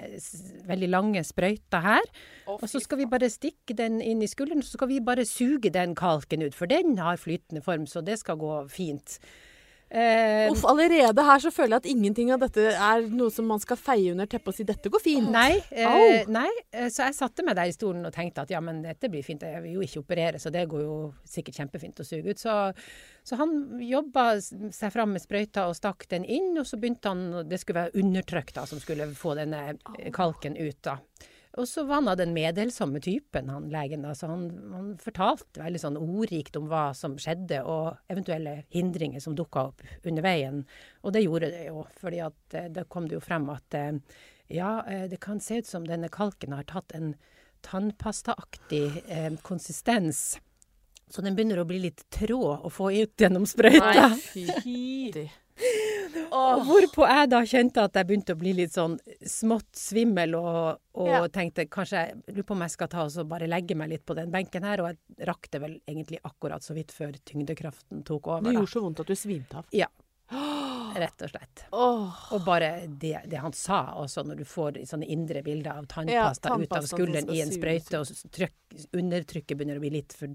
veldig 0.65 0.89
lange 0.89 1.21
sprøyta 1.21 1.83
her, 1.83 2.09
og 2.49 2.65
så 2.65 2.81
skal 2.81 3.03
vi 3.03 3.07
bare 3.11 3.29
stikke 3.29 3.77
den 3.77 3.99
inn 4.01 4.25
i 4.25 4.29
skulderen, 4.31 4.65
så 4.65 4.79
skal 4.79 4.89
vi 4.89 4.97
bare 5.05 5.27
suge 5.29 5.69
den 5.75 5.93
kalken 5.93 6.41
ut, 6.41 6.57
for 6.57 6.65
den 6.65 6.97
har 6.97 7.21
flytende 7.21 7.61
form, 7.61 7.85
så 7.85 8.01
det 8.01 8.17
skal 8.23 8.41
gå 8.41 8.55
fint. 8.73 9.19
Eh, 9.93 10.51
Uff, 10.51 10.63
allerede 10.65 11.21
her 11.21 11.41
så 11.43 11.51
føler 11.53 11.75
jeg 11.75 11.81
at 11.83 11.89
ingenting 11.91 12.31
av 12.33 12.39
dette 12.41 12.63
er 12.71 13.03
noe 13.13 13.29
som 13.29 13.45
man 13.45 13.59
skal 13.61 13.77
feie 13.77 14.15
under 14.15 14.25
teppet 14.25 14.49
og 14.49 14.55
si 14.57 14.65
'dette 14.65 14.89
går 14.89 15.03
fint'. 15.03 15.29
Nei, 15.29 15.61
eh, 15.69 16.25
nei, 16.25 16.49
eh, 16.71 16.87
så 16.89 17.05
jeg 17.05 17.13
satte 17.13 17.45
meg 17.45 17.55
der 17.59 17.69
i 17.69 17.75
stolen 17.75 18.01
og 18.09 18.13
tenkte 18.15 18.41
at 18.41 18.49
ja, 18.49 18.59
men 18.59 18.81
dette 18.81 19.11
blir 19.11 19.21
fint. 19.21 19.45
Jeg 19.45 19.61
vil 19.61 19.77
jo 19.77 19.85
ikke 19.85 20.01
operere, 20.01 20.41
så 20.41 20.49
det 20.49 20.65
går 20.71 20.81
jo 20.81 21.13
sikkert 21.29 21.59
kjempefint 21.61 22.01
å 22.01 22.07
suge 22.07 22.33
ut. 22.33 22.41
Så, 22.41 22.73
så 23.23 23.37
han 23.37 23.77
jobba 23.85 24.41
seg 24.41 24.89
fram 24.95 25.13
med 25.13 25.21
sprøyta 25.21 25.67
og 25.69 25.77
stakk 25.77 26.09
den 26.09 26.25
inn, 26.25 26.57
og 26.57 26.65
så 26.65 26.81
begynte 26.81 27.13
han 27.13 27.47
Det 27.47 27.59
skulle 27.61 27.85
være 27.85 28.01
undertrykk 28.01 28.53
da, 28.53 28.65
som 28.65 28.81
skulle 28.81 29.11
få 29.13 29.35
denne 29.37 29.77
kalken 30.11 30.57
ut, 30.57 30.81
da. 30.81 30.97
Og 31.61 31.67
så 31.69 31.83
var 31.85 31.99
han 31.99 32.07
av 32.09 32.17
den 32.17 32.31
meddelsomme 32.33 32.97
typen, 33.03 33.49
han 33.53 33.67
legen. 33.69 34.05
Altså 34.09 34.27
han, 34.31 34.47
han 34.73 34.87
fortalte 35.01 35.61
veldig 35.61 35.81
sånn 35.83 35.99
ordrikt 36.01 36.57
om 36.57 36.65
hva 36.71 36.87
som 36.97 37.13
skjedde, 37.21 37.59
og 37.69 37.99
eventuelle 38.09 38.63
hindringer 38.73 39.21
som 39.21 39.35
dukka 39.37 39.67
opp 39.69 39.83
under 40.01 40.25
veien. 40.25 40.63
Og 41.03 41.13
det 41.13 41.25
gjorde 41.27 41.51
det 41.53 41.67
jo, 41.67 41.83
fordi 42.01 42.23
at 42.25 42.57
eh, 42.57 42.71
da 42.73 42.87
kom 42.89 43.05
det 43.09 43.19
jo 43.19 43.21
frem 43.23 43.45
at 43.53 43.77
eh, 43.77 43.91
ja, 44.53 44.79
eh, 44.89 45.05
det 45.11 45.21
kan 45.21 45.39
se 45.43 45.61
ut 45.61 45.69
som 45.69 45.85
denne 45.87 46.09
kalken 46.13 46.57
har 46.57 46.65
tatt 46.69 46.97
en 46.97 47.13
tannpastaaktig 47.63 49.03
eh, 49.07 49.29
konsistens. 49.45 50.39
Så 51.09 51.21
den 51.21 51.37
begynner 51.37 51.61
å 51.61 51.69
bli 51.69 51.83
litt 51.85 52.07
trå 52.13 52.41
å 52.57 52.73
få 52.73 52.89
ut 52.97 53.21
gjennom 53.21 53.45
sprøyta. 53.45 54.09
Nei, 54.09 54.19
fy. 54.25 55.29
Og 56.33 56.63
hvorpå 56.65 57.05
jeg 57.07 57.29
da 57.29 57.41
kjente 57.45 57.83
at 57.85 57.97
jeg 57.99 58.07
begynte 58.09 58.33
å 58.33 58.39
bli 58.39 58.53
litt 58.57 58.73
sånn 58.73 58.95
smått 59.29 59.69
svimmel, 59.77 60.33
og, 60.39 60.79
og 60.97 61.09
Ja. 61.11 61.21
tenkte 61.33 61.67
kanskje 61.69 61.99
jeg 62.07 62.21
lurer 62.33 62.47
på 62.49 62.55
om 62.57 62.63
jeg 62.65 62.73
skal 62.73 62.89
ta 62.89 63.05
og 63.05 63.27
bare 63.29 63.47
legge 63.49 63.75
meg 63.77 63.89
litt 63.93 64.05
på 64.05 64.15
den 64.17 64.31
benken 64.33 64.65
her. 64.65 64.81
Og 64.81 64.89
jeg 64.91 65.27
rakk 65.29 65.49
det 65.53 65.61
vel 65.61 65.75
egentlig 65.87 66.19
akkurat 66.23 66.63
så 66.65 66.73
vidt 66.73 66.91
før 66.95 67.13
tyngdekraften 67.25 68.03
tok 68.03 68.23
Det 68.23 68.31
over. 68.31 68.49
Da. 68.49 68.55
gjorde 68.59 68.73
så 68.73 68.81
vondt 68.81 68.99
at 69.05 69.07
du 69.07 69.15
svimte 69.15 69.61
av. 69.61 69.65
Ja. 69.71 69.87
Rett 70.93 71.21
og 71.25 71.29
slett. 71.29 71.63
Oh. 71.73 72.09
Og 72.33 72.43
bare 72.45 72.87
det, 72.87 73.15
det 73.29 73.39
han 73.41 73.53
sa 73.53 73.93
også, 74.01 74.23
når 74.25 74.41
du 74.41 74.45
får 74.45 74.77
sånne 74.89 75.07
indre 75.09 75.41
bilder 75.45 75.71
av 75.71 75.85
Ja, 76.09 76.33
tannpasta 76.33 76.53
ut 76.57 76.75
av 76.77 76.87
skulderen 76.89 77.29
i 77.33 77.41
en 77.41 77.51
sprøyte, 77.53 77.99
og 78.01 78.31
trykk, 78.33 78.55
undertrykket 78.93 79.57
begynner 79.57 79.77
å 79.77 79.83
bli 79.83 79.89
litt 79.99 80.13
for 80.17 80.33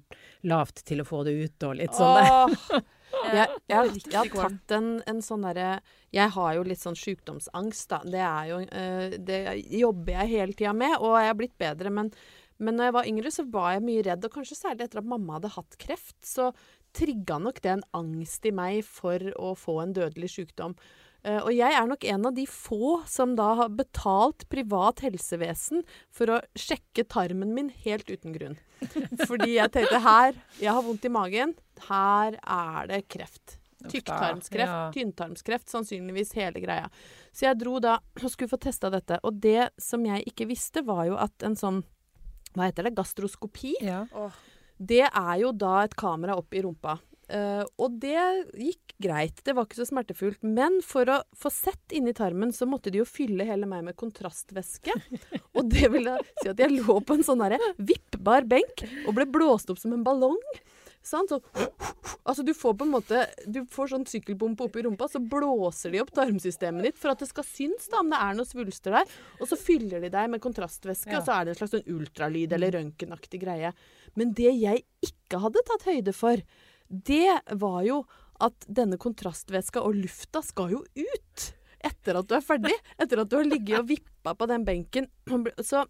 lavt 0.50 0.82
til 0.88 1.02
å 1.02 1.06
få 1.06 1.24
det 1.26 1.34
ut, 1.38 1.62
og 1.68 1.76
litt 1.78 1.94
sånn 1.94 2.18
der. 2.22 2.82
Jeg, 3.24 3.48
jeg, 3.68 3.76
har- 3.76 3.88
jeg 3.98 4.16
har 4.18 4.28
tatt 4.48 4.74
en, 4.78 4.88
en 5.10 5.22
sånn 5.24 5.42
derre 5.48 5.70
Jeg 6.14 6.30
har 6.36 6.54
jo 6.56 6.62
litt 6.66 6.80
sånn 6.80 6.96
sykdomsangst, 6.98 7.88
da. 7.90 7.98
Det 8.04 8.22
jo 8.50 8.60
eh, 8.64 9.16
Det 9.18 9.40
jobber 9.80 10.12
jeg 10.20 10.32
hele 10.34 10.52
tida 10.58 10.72
med, 10.76 10.96
og 11.00 11.16
jeg 11.18 11.30
har 11.32 11.38
blitt 11.38 11.56
bedre. 11.60 11.90
Men, 11.90 12.10
men 12.58 12.78
når 12.78 12.88
jeg 12.90 12.96
var 12.98 13.10
yngre, 13.12 13.30
så 13.34 13.44
var 13.50 13.72
jeg 13.76 13.84
mye 13.88 14.04
redd, 14.06 14.24
og 14.24 14.32
kanskje 14.38 14.56
særlig 14.60 14.86
etter 14.88 15.02
at 15.02 15.10
mamma 15.10 15.36
hadde 15.38 15.52
hatt 15.56 15.76
kreft, 15.82 16.16
så 16.24 16.52
trigga 16.96 17.36
nok 17.42 17.60
det 17.62 17.74
en 17.76 17.84
angst 17.94 18.46
i 18.48 18.54
meg 18.54 18.80
for 18.86 19.20
å 19.36 19.52
få 19.58 19.80
en 19.82 19.92
dødelig 19.94 20.30
sykdom. 20.38 20.74
Eh, 21.26 21.40
og 21.42 21.50
jeg 21.54 21.74
er 21.74 21.86
nok 21.90 22.04
en 22.06 22.26
av 22.30 22.34
de 22.36 22.44
få 22.48 22.98
som 23.10 23.34
da 23.38 23.50
har 23.62 23.74
betalt 23.74 24.46
privat 24.52 25.02
helsevesen 25.04 25.84
for 26.14 26.36
å 26.36 26.40
sjekke 26.58 27.06
tarmen 27.10 27.54
min 27.56 27.70
helt 27.84 28.10
uten 28.10 28.34
grunn. 28.36 28.58
Fordi 29.26 29.56
jeg 29.56 29.72
tenkte 29.74 29.98
her 30.04 30.36
Jeg 30.62 30.70
har 30.70 30.84
vondt 30.86 31.06
i 31.08 31.10
magen. 31.10 31.56
Her 31.88 32.36
er 32.38 32.90
det 32.90 33.00
kreft. 33.10 33.58
Tykktarmskreft, 33.78 34.70
ja. 34.70 34.90
tynntarmskreft, 34.94 35.68
sannsynligvis 35.70 36.32
hele 36.38 36.62
greia. 36.62 36.88
Så 37.30 37.46
jeg 37.46 37.58
dro 37.60 37.78
da 37.82 37.98
og 38.22 38.30
skulle 38.30 38.50
få 38.50 38.60
testa 38.62 38.90
dette. 38.94 39.20
Og 39.26 39.38
det 39.42 39.70
som 39.82 40.06
jeg 40.06 40.26
ikke 40.30 40.48
visste, 40.50 40.82
var 40.86 41.06
jo 41.10 41.18
at 41.18 41.46
en 41.46 41.58
sånn 41.58 41.82
Hva 42.54 42.70
heter 42.70 42.88
det? 42.88 42.96
Gastroskopi. 42.98 43.74
Ja. 43.84 44.04
Det 44.78 45.04
er 45.06 45.34
jo 45.42 45.52
da 45.52 45.82
et 45.84 45.94
kamera 45.98 46.38
opp 46.38 46.54
i 46.54 46.62
rumpa. 46.64 46.96
Eh, 47.28 47.64
og 47.76 47.98
det 48.00 48.16
gikk 48.56 48.94
greit, 49.04 49.42
det 49.44 49.54
var 49.54 49.68
ikke 49.68 49.80
så 49.82 49.88
smertefullt. 49.90 50.40
Men 50.46 50.80
for 50.84 51.08
å 51.12 51.18
få 51.36 51.52
sett 51.52 51.94
inni 51.96 52.14
tarmen, 52.16 52.54
så 52.56 52.66
måtte 52.68 52.92
de 52.92 53.02
jo 53.02 53.08
fylle 53.08 53.46
hele 53.48 53.68
meg 53.68 53.84
med 53.90 53.98
kontrastvæske. 54.00 54.96
og 55.56 55.68
det 55.70 55.90
vil 55.92 56.08
jeg 56.08 56.26
si 56.42 56.50
at 56.54 56.64
jeg 56.64 56.78
lå 56.80 56.98
på 57.04 57.18
en 57.18 57.26
sånn 57.26 57.44
vippbar 57.78 58.48
benk 58.48 58.84
og 59.06 59.14
ble 59.18 59.28
blåst 59.30 59.70
opp 59.72 59.80
som 59.80 59.94
en 59.94 60.04
ballong. 60.06 60.40
Sant? 61.08 61.30
Så, 61.30 61.38
altså 62.26 62.42
du 62.44 62.50
får 62.56 62.74
på 62.76 62.84
en 62.84 62.90
måte 62.92 63.20
Du 63.46 63.60
får 63.70 63.92
sånn 63.92 64.06
sykkelpumpe 64.08 64.66
oppi 64.66 64.82
rumpa, 64.84 65.06
så 65.08 65.20
blåser 65.22 65.94
de 65.94 66.02
opp 66.02 66.10
tarmsystemet 66.16 66.88
ditt 66.88 66.98
for 67.00 67.12
at 67.12 67.22
det 67.22 67.30
skal 67.30 67.46
synes 67.46 67.86
da 67.88 68.02
om 68.02 68.10
det 68.12 68.18
er 68.18 68.36
noen 68.36 68.48
svulster 68.48 68.96
der. 68.98 69.14
Og 69.38 69.48
så 69.48 69.56
fyller 69.60 70.02
de 70.04 70.10
deg 70.12 70.32
med 70.34 70.42
kontrastvæske, 70.44 71.12
Ja. 71.14 71.20
og 71.20 71.28
så 71.28 71.36
er 71.36 71.46
det 71.46 71.54
en 71.54 71.60
slags 71.62 71.76
sånn 71.76 71.92
ultralyd 71.94 72.56
eller 72.56 72.74
røntgenaktig 72.76 73.40
greie. 73.44 73.72
Men 74.18 74.34
det 74.36 74.52
jeg 74.58 74.84
ikke 75.06 75.40
hadde 75.44 75.64
tatt 75.70 75.86
høyde 75.88 76.16
for, 76.16 76.42
det 76.88 77.40
var 77.60 77.82
jo 77.86 78.02
at 78.44 78.66
denne 78.70 78.98
kontrastvæska 79.00 79.82
og 79.82 79.96
lufta 79.98 80.42
skal 80.44 80.76
jo 80.76 80.82
ut. 80.96 81.48
Etter 81.84 82.18
at 82.18 82.28
du 82.28 82.34
er 82.34 82.44
ferdig. 82.44 82.74
Etter 82.98 83.22
at 83.22 83.30
du 83.30 83.36
har 83.38 83.46
ligget 83.46 83.78
og 83.78 83.88
vippa 83.88 84.34
på 84.34 84.46
den 84.50 84.64
benken. 84.66 85.06
Så, 85.62 85.84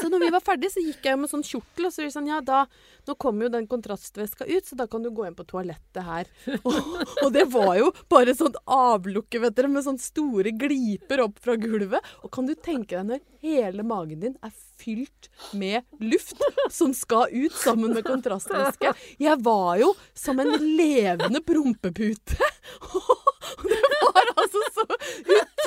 Så 0.00 0.08
når 0.12 0.22
vi 0.26 0.30
var 0.34 0.44
ferdig, 0.44 0.70
så 0.72 0.82
gikk 0.84 1.06
jeg 1.08 1.18
med 1.18 1.30
sånn 1.30 1.44
kjortel, 1.46 1.88
og 1.88 1.92
så 1.94 2.02
var 2.02 2.08
det 2.08 2.14
sånn 2.14 2.28
Ja, 2.30 2.40
da 2.44 2.60
Nå 3.08 3.14
kommer 3.22 3.46
jo 3.46 3.52
den 3.54 3.66
kontrastveska 3.70 4.46
ut, 4.46 4.66
så 4.66 4.78
da 4.78 4.86
kan 4.90 5.02
du 5.02 5.10
gå 5.14 5.26
inn 5.26 5.36
på 5.38 5.46
toalettet 5.48 6.02
her. 6.06 6.30
Og, 6.66 6.78
og 7.24 7.28
det 7.34 7.44
var 7.52 7.76
jo 7.78 7.90
bare 8.10 8.34
sånn 8.34 8.56
avlukke, 8.66 9.40
vet 9.42 9.54
dere, 9.56 9.70
med 9.70 9.86
sånn 9.86 10.00
store 10.02 10.50
gliper 10.58 11.22
opp 11.24 11.38
fra 11.42 11.54
gulvet. 11.60 12.02
Og 12.26 12.32
kan 12.34 12.48
du 12.48 12.54
tenke 12.54 12.96
deg 12.98 13.06
når 13.10 13.22
hele 13.46 13.86
magen 13.86 14.22
din 14.24 14.34
er 14.44 14.54
fylt 14.80 15.30
med 15.56 15.86
luft 16.02 16.42
som 16.74 16.94
skal 16.96 17.30
ut 17.30 17.54
sammen 17.54 17.94
med 17.94 18.06
kontrastvæske? 18.06 18.94
Jeg 19.22 19.42
var 19.46 19.76
jo 19.82 19.92
som 20.18 20.42
en 20.42 20.54
levende 20.78 21.42
prompepute. 21.46 22.38
Og 23.56 23.68
det 23.70 23.80
var 24.02 24.30
altså 24.36 24.62
så 24.74 24.86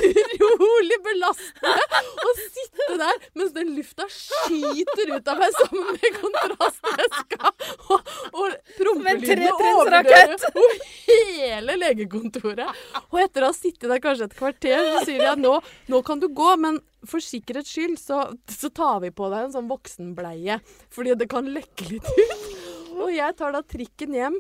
utrolig 0.10 0.98
belastende 1.06 2.02
å 2.30 2.34
sitte 2.40 2.98
der 3.02 3.24
mens 3.40 3.54
den 3.56 3.72
lufta 3.78 4.08
skyter 4.12 5.14
ut 5.16 5.32
av 5.32 5.42
meg 5.42 5.56
sammen 5.58 5.96
med 5.96 6.20
kontrastveska 6.20 7.54
Og, 7.90 8.14
og 8.34 8.56
prompelydene 8.78 9.50
tretrinnsrakett. 9.50 10.46
overdøver 10.46 10.62
over 10.64 10.86
hele 11.08 11.78
legekontoret. 11.82 12.86
Og 13.10 13.20
etter 13.24 13.46
å 13.46 13.52
ha 13.52 13.56
sittet 13.56 13.90
der 13.90 14.04
kanskje 14.04 14.30
et 14.30 14.38
kvarter, 14.38 14.92
så 14.94 15.04
sier 15.08 15.24
de 15.24 15.30
at 15.34 15.42
nå, 15.42 15.56
nå 15.92 16.02
kan 16.06 16.22
du 16.22 16.30
gå, 16.36 16.52
men 16.62 16.80
for 17.08 17.24
sikkerhets 17.24 17.72
skyld 17.74 18.00
så, 18.02 18.24
så 18.52 18.72
tar 18.76 19.00
vi 19.06 19.12
på 19.16 19.30
deg 19.32 19.48
en 19.48 19.56
sånn 19.56 19.70
voksenbleie. 19.72 20.60
Fordi 20.94 21.16
det 21.20 21.30
kan 21.32 21.48
lekke 21.50 21.90
litt 21.94 22.10
ut. 22.10 22.50
Og 23.00 23.14
jeg 23.16 23.36
tar 23.40 23.54
da 23.56 23.62
trikken 23.64 24.16
hjem 24.18 24.40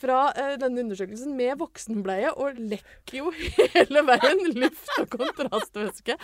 fra 0.00 0.20
eh, 0.32 0.54
denne 0.60 0.84
undersøkelsen 0.84 1.34
med 1.36 1.58
voksenbleie 1.60 2.32
og 2.32 2.58
lekker 2.58 3.20
jo 3.20 3.32
hele 3.76 4.04
veien 4.08 4.42
luft 4.56 4.90
og 4.98 5.10
kontrastvæske. 5.18 6.16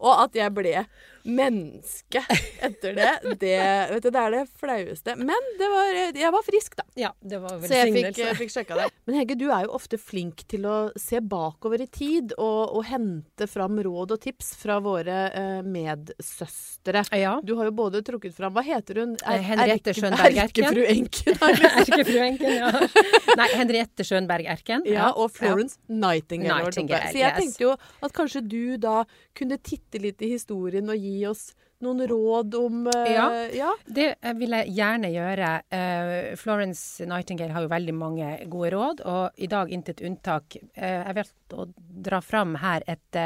Og 0.00 0.24
at 0.26 0.38
jeg 0.38 0.54
ble 0.56 0.74
menneske 1.22 2.22
etter 2.60 2.94
det, 2.96 3.10
det, 3.40 3.56
vet 3.90 4.04
du, 4.04 4.10
det 4.10 4.20
er 4.20 4.34
det 4.34 4.42
flaueste. 4.60 5.14
Men 5.18 5.48
det 5.58 5.68
var, 5.72 5.90
jeg 6.16 6.32
var 6.34 6.46
frisk, 6.46 6.76
da. 6.78 6.86
Ja, 6.98 7.10
det 7.20 7.40
var 7.42 7.58
Så 7.62 7.74
jeg 7.74 7.92
fikk, 7.92 8.06
velsignelse. 8.08 8.38
fikk 8.40 8.54
sjekka 8.54 8.78
det. 8.80 8.88
Men 9.08 9.18
Hege, 9.20 9.36
du 9.40 9.46
er 9.50 9.66
jo 9.66 9.74
ofte 9.76 9.98
flink 10.00 10.44
til 10.50 10.66
å 10.68 10.78
se 10.98 11.20
bakover 11.20 11.84
i 11.84 11.88
tid 11.90 12.34
og, 12.38 12.76
og 12.78 12.86
hente 12.88 13.48
fram 13.50 13.80
råd 13.84 14.16
og 14.16 14.22
tips 14.22 14.52
fra 14.60 14.78
våre 14.84 15.18
eh, 15.28 15.60
medsøstre. 15.66 17.04
Ja. 17.16 17.36
Du 17.44 17.54
har 17.58 17.68
jo 17.68 17.74
både 17.76 18.00
trukket 18.06 18.32
fram 18.36 18.54
Hva 18.56 18.64
heter 18.64 19.02
hun? 19.02 19.16
Er, 19.28 19.42
Henriette 19.44 19.94
Schönberg 19.96 20.40
Erken. 20.46 20.70
Erkefru 20.70 20.86
Enken. 20.88 21.40
Erkefru 21.82 22.18
Enken, 22.24 22.56
ja. 22.56 22.70
Nei, 23.36 23.48
Henriette 23.56 24.06
Schönberg 24.06 24.48
Erken. 24.50 24.86
Ja, 24.88 25.10
og 25.12 25.34
Florence 25.36 25.78
Nightingale. 25.90 26.70
Nightingale. 26.70 27.12
Så 27.12 27.20
jeg 27.20 27.28
yes. 27.28 27.38
tenkte 27.42 27.66
jo 27.66 27.74
at 27.76 28.16
kanskje 28.16 28.44
du 28.46 28.62
da 28.80 29.02
kunne 29.36 29.60
titte 29.62 30.00
litt 30.02 30.22
i 30.24 30.32
historien 30.34 30.88
og 30.90 30.98
gi 31.00 31.09
oss 31.30 31.50
noen 31.80 32.08
råd 32.08 32.54
om 32.54 32.86
uh, 32.86 33.12
Ja. 33.12 33.26
ja. 33.52 33.70
Det 33.86 34.14
eh, 34.20 34.34
vil 34.36 34.54
jeg 34.56 34.74
gjerne 34.76 35.10
gjøre. 35.12 35.50
Uh, 35.72 36.36
Florence 36.40 37.06
Nightingale 37.08 37.54
har 37.54 37.64
jo 37.64 37.72
veldig 37.72 37.94
mange 37.96 38.32
gode 38.52 38.72
råd, 38.74 39.04
og 39.08 39.40
i 39.40 39.48
dag 39.50 39.72
intet 39.72 40.02
unntak. 40.04 40.58
Uh, 40.76 41.00
jeg 41.00 41.16
å 41.56 41.66
dra 41.76 42.20
fram 42.24 42.54
her 42.60 42.84
et 42.90 43.18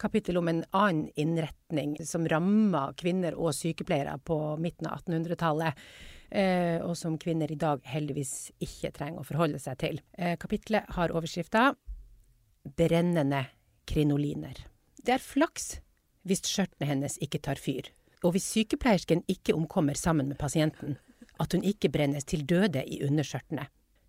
kapittel 0.00 0.36
om 0.40 0.50
en 0.50 0.64
annen 0.74 1.06
innretning 1.20 1.94
som 2.04 2.26
ramma 2.28 2.88
kvinner 2.98 3.36
og 3.38 3.54
sykepleiere 3.56 4.18
på 4.26 4.36
midten 4.60 4.90
av 4.90 5.04
1800-tallet. 5.04 5.86
Eh, 6.34 6.80
og 6.82 6.96
som 6.98 7.14
kvinner 7.20 7.50
i 7.52 7.58
dag 7.60 7.84
heldigvis 7.86 8.50
ikke 8.64 8.90
trenger 8.96 9.22
å 9.22 9.26
forholde 9.28 9.60
seg 9.62 9.78
til. 9.78 10.00
Kapitlet 10.42 10.88
har 10.96 11.14
overskrifta 11.14 11.68
'Brennende 12.64 13.44
krinoliner'. 13.86 14.64
Det 14.98 15.14
er 15.14 15.22
flaks 15.22 15.76
hvis 16.24 16.44
skjørtene 16.48 16.88
hennes 16.88 17.16
ikke 17.24 17.40
tar 17.44 17.60
fyr, 17.60 17.90
og 18.24 18.34
hvis 18.34 18.48
sykepleiersken 18.54 19.22
ikke 19.28 19.54
omkommer 19.56 19.96
sammen 19.98 20.30
med 20.30 20.40
pasienten, 20.40 20.96
at 21.40 21.52
hun 21.52 21.64
ikke 21.66 21.90
brennes 21.92 22.24
til 22.24 22.44
døde 22.48 22.84
i 22.86 23.02
underskjørtene. 23.04 23.66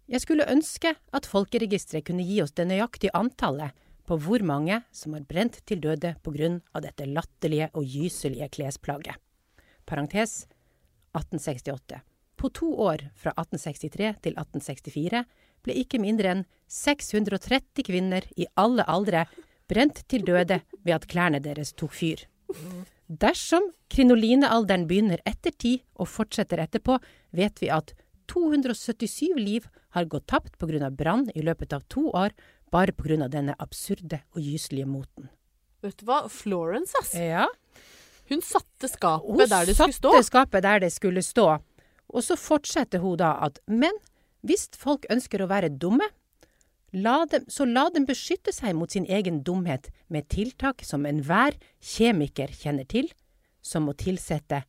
Jeg 0.07 0.21
skulle 0.21 0.45
ønske 0.51 0.93
at 1.17 1.25
Folkeregisteret 1.25 2.05
kunne 2.05 2.25
gi 2.25 2.37
oss 2.43 2.53
det 2.53 2.67
nøyaktige 2.69 3.15
antallet 3.17 3.73
på 4.05 4.17
hvor 4.21 4.43
mange 4.45 4.83
som 4.93 5.15
har 5.17 5.25
brent 5.25 5.57
til 5.65 5.81
døde 5.81 6.13
på 6.21 6.33
grunn 6.35 6.59
av 6.77 6.83
dette 6.85 7.07
latterlige 7.09 7.71
og 7.73 7.87
gyselige 7.89 8.51
klesplagget. 8.53 9.17
Parentes 9.85 10.45
1868. 11.17 12.03
På 12.37 12.51
to 12.53 12.69
år, 12.83 13.07
fra 13.15 13.33
1863 13.33 14.21
til 14.21 14.37
1864, 14.37 15.23
ble 15.65 15.77
ikke 15.81 16.01
mindre 16.03 16.35
enn 16.35 16.45
630 16.69 17.85
kvinner 17.87 18.27
i 18.37 18.45
alle 18.59 18.85
aldre 18.85 19.25
brent 19.71 20.03
til 20.11 20.25
døde 20.25 20.61
ved 20.83 20.93
at 20.95 21.07
klærne 21.11 21.41
deres 21.43 21.73
tok 21.73 21.93
fyr. 21.93 22.25
Dersom 23.07 23.69
krinolinealderen 23.93 24.87
begynner 24.89 25.21
etter 25.29 25.53
ti 25.53 25.75
og 25.95 26.09
fortsetter 26.09 26.61
etterpå, 26.63 26.97
vet 27.35 27.61
vi 27.61 27.69
at 27.73 27.93
277 28.31 29.35
liv 29.37 29.67
har 29.93 30.07
gått 30.09 30.27
tapt 30.27 30.57
av 30.61 30.91
brann 30.97 31.29
i 31.35 31.41
løpet 31.45 31.73
av 31.73 31.83
to 31.89 32.09
år, 32.09 32.33
bare 32.71 32.91
av 33.21 33.29
denne 33.29 33.55
absurde 33.59 34.23
og 34.33 34.41
gyselige 34.41 34.85
moten. 34.89 35.29
Vet 35.81 35.99
du 36.01 36.05
hva? 36.05 36.27
Florence, 36.29 36.95
ass. 36.99 37.13
Ja, 37.13 37.47
Hun 38.27 38.41
satte 38.41 38.87
skapet 38.89 39.29
hun 39.29 39.49
der 39.49 39.65
det 39.65 39.75
skulle 39.75 39.93
stå. 39.93 40.09
Hun 40.09 40.17
satte 40.17 40.29
skapet 40.31 40.63
der 40.63 40.79
det 40.79 40.91
skulle 40.93 41.21
stå. 41.21 41.47
Og 42.09 42.23
så 42.25 42.35
fortsetter 42.35 42.99
hun 42.99 43.17
da 43.21 43.35
at 43.45 43.59
men 43.67 43.93
hvis 44.45 44.67
folk 44.77 45.05
ønsker 45.13 45.41
å 45.41 45.49
være 45.49 45.69
dumme, 45.69 46.05
la 46.95 47.25
dem, 47.29 47.45
så 47.51 47.67
la 47.67 47.89
dem 47.93 48.07
beskytte 48.07 48.53
seg 48.55 48.75
mot 48.77 48.91
sin 48.91 49.05
egen 49.11 49.41
dumhet 49.43 49.91
med 50.07 50.29
tiltak 50.31 50.83
som 50.87 51.05
enhver 51.05 51.57
kjemiker 51.83 52.53
kjenner 52.55 52.87
til, 52.87 53.09
som 53.61 53.89
å 53.89 53.95
tilsette 53.97 54.63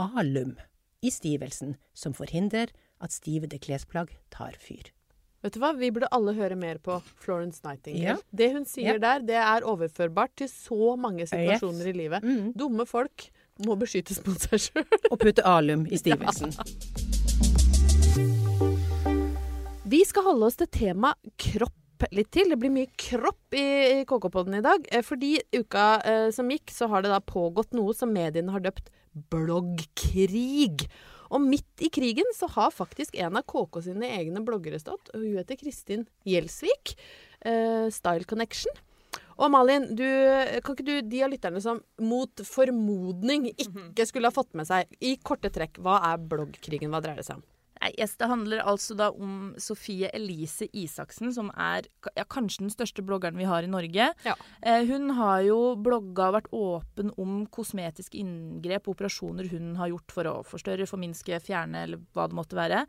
alum 0.00 0.56
i 1.00 1.10
stivelsen, 1.12 1.76
som 1.96 2.12
forhindrer 2.16 2.72
at 3.00 3.14
stivede 3.14 3.60
klesplagg 3.62 4.12
tar 4.32 4.56
fyr. 4.60 4.90
Vet 5.40 5.54
du 5.56 5.60
hva? 5.62 5.70
Vi 5.72 5.88
burde 5.88 6.10
alle 6.12 6.34
høre 6.36 6.56
mer 6.60 6.76
på 6.84 6.98
Florence 7.22 7.62
Nightingale. 7.64 8.18
Ja. 8.18 8.36
Det 8.36 8.50
hun 8.52 8.66
sier 8.68 8.98
Ja. 8.98 8.98
der, 8.98 9.24
det 9.24 9.38
er 9.40 9.64
overførbart 9.64 10.36
til 10.36 10.50
så 10.52 10.96
mange 11.00 11.24
situasjoner 11.26 11.86
i 11.88 11.96
livet. 11.96 12.22
Mm. 12.22 12.52
Dumme 12.52 12.84
folk 12.86 13.30
må 13.64 13.76
beskyttes 13.80 14.20
mot 14.26 14.36
seg 14.36 14.60
sjøl. 14.68 14.84
Og 15.10 15.18
putte 15.18 15.46
alum 15.48 15.86
i 15.88 15.96
stivelsen. 15.96 16.52
Vi 19.90 20.04
skal 20.06 20.22
holde 20.22 20.46
oss 20.46 20.58
til 20.60 20.68
tema 20.70 21.14
kropp 21.40 22.04
litt 22.14 22.28
til. 22.30 22.52
Det 22.52 22.58
blir 22.60 22.70
mye 22.70 22.90
kropp 23.00 23.56
i, 23.58 24.04
KK-podden 24.06 24.60
i 24.60 24.62
dag. 24.62 24.84
eh, 24.92 25.02
Fordi 25.02 25.32
uka 25.56 25.86
eh, 26.06 26.26
som 26.30 26.50
gikk, 26.52 26.70
så 26.70 26.86
har 26.92 27.02
det 27.02 27.10
da 27.10 27.18
pågått 27.18 27.74
noe 27.74 27.94
som 27.96 28.12
mediene 28.14 28.54
har 28.54 28.62
døpt 28.62 28.92
bloggkrig. 29.32 30.86
Og 31.34 31.42
midt 31.42 31.82
i 31.82 31.90
krigen 31.90 32.30
så 32.36 32.46
har 32.54 32.70
faktisk 32.70 33.18
en 33.18 33.40
av 33.40 33.42
KK 33.50 33.82
sine 33.88 34.12
egne 34.20 34.44
bloggere 34.46 34.78
stått. 34.78 35.10
Hun 35.10 35.26
heter 35.40 35.58
Kristin 35.58 36.06
Gjelsvik. 36.28 36.94
eh, 37.42 37.90
Style 37.90 38.24
Connection. 38.30 38.70
Og 39.40 39.50
Malin, 39.50 39.88
du, 39.96 40.06
kan 40.62 40.76
ikke 40.76 40.86
du, 40.86 40.96
de 41.02 41.22
av 41.24 41.32
lytterne 41.32 41.60
som 41.64 41.80
mot 41.98 42.42
formodning 42.46 43.48
ikke 43.56 44.06
skulle 44.06 44.30
ha 44.30 44.36
fått 44.36 44.54
med 44.54 44.68
seg, 44.68 44.86
i 45.00 45.16
korte 45.16 45.50
trekk, 45.50 45.80
hva 45.82 45.98
er 46.12 46.20
bloggkrigen? 46.20 46.92
Hva 46.92 47.00
dreier 47.02 47.24
det 47.24 47.26
seg 47.26 47.40
om? 47.40 47.49
Yes, 47.96 48.16
Det 48.20 48.28
handler 48.28 48.60
altså 48.68 48.94
da 48.94 49.08
om 49.10 49.54
Sofie 49.58 50.10
Elise 50.12 50.68
Isaksen, 50.76 51.32
som 51.32 51.48
er 51.56 51.88
ja, 52.16 52.26
kanskje 52.28 52.66
den 52.66 52.74
største 52.74 53.04
bloggeren 53.06 53.38
vi 53.40 53.48
har 53.48 53.64
i 53.64 53.70
Norge. 53.70 54.10
Ja. 54.26 54.34
Eh, 54.60 54.84
hun 54.90 55.14
har 55.16 55.40
jo 55.46 55.58
blogga 55.80 56.28
og 56.28 56.36
vært 56.36 56.50
åpen 56.52 57.14
om 57.16 57.46
kosmetiske 57.48 58.20
inngrep 58.20 58.86
og 58.86 58.98
operasjoner 58.98 59.48
hun 59.54 59.72
har 59.80 59.92
gjort 59.94 60.12
for 60.12 60.28
å 60.28 60.36
forstørre, 60.44 60.88
forminske, 60.90 61.40
fjerne 61.40 61.86
eller 61.86 62.04
hva 62.12 62.28
det 62.28 62.36
måtte 62.36 62.58
være. 62.58 62.84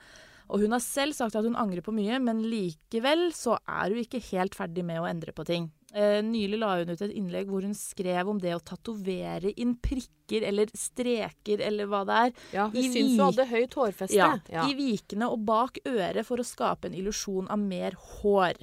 Og 0.51 0.65
hun 0.65 0.75
har 0.75 0.83
selv 0.83 1.15
sagt 1.15 1.37
at 1.39 1.47
hun 1.47 1.55
angrer 1.55 1.83
på 1.85 1.93
mye, 1.95 2.19
men 2.19 2.43
likevel 2.51 3.29
så 3.35 3.55
er 3.63 3.93
hun 3.93 4.03
ikke 4.03 4.23
helt 4.33 4.57
ferdig 4.57 4.83
med 4.83 4.99
å 4.99 5.07
endre 5.07 5.31
på 5.35 5.47
ting. 5.47 5.71
Eh, 5.93 6.21
nylig 6.23 6.57
la 6.61 6.77
hun 6.79 6.89
ut 6.93 7.01
et 7.03 7.11
innlegg 7.19 7.49
hvor 7.51 7.65
hun 7.67 7.73
skrev 7.75 8.29
om 8.31 8.37
det 8.39 8.53
å 8.55 8.61
tatovere 8.63 9.51
inn 9.59 9.73
prikker 9.75 10.45
eller 10.47 10.69
streker 10.71 11.59
eller 11.67 11.89
hva 11.91 12.05
det 12.07 12.19
er. 12.25 12.31
Ja, 12.55 12.67
hun 12.71 12.77
I 12.79 12.87
hun 12.95 13.19
hadde 13.19 13.45
høyt 13.49 13.75
hårfeste. 13.75 14.15
Ja, 14.15 14.37
Ja. 14.47 14.63
I 14.69 14.73
vikene 14.77 15.27
og 15.29 15.43
bak 15.45 15.79
øret 15.85 16.23
for 16.25 16.37
å 16.39 16.47
skape 16.47 16.87
en 16.87 16.93
illusjon 16.95 17.49
av 17.51 17.59
mer 17.59 17.91
hår. 18.21 18.53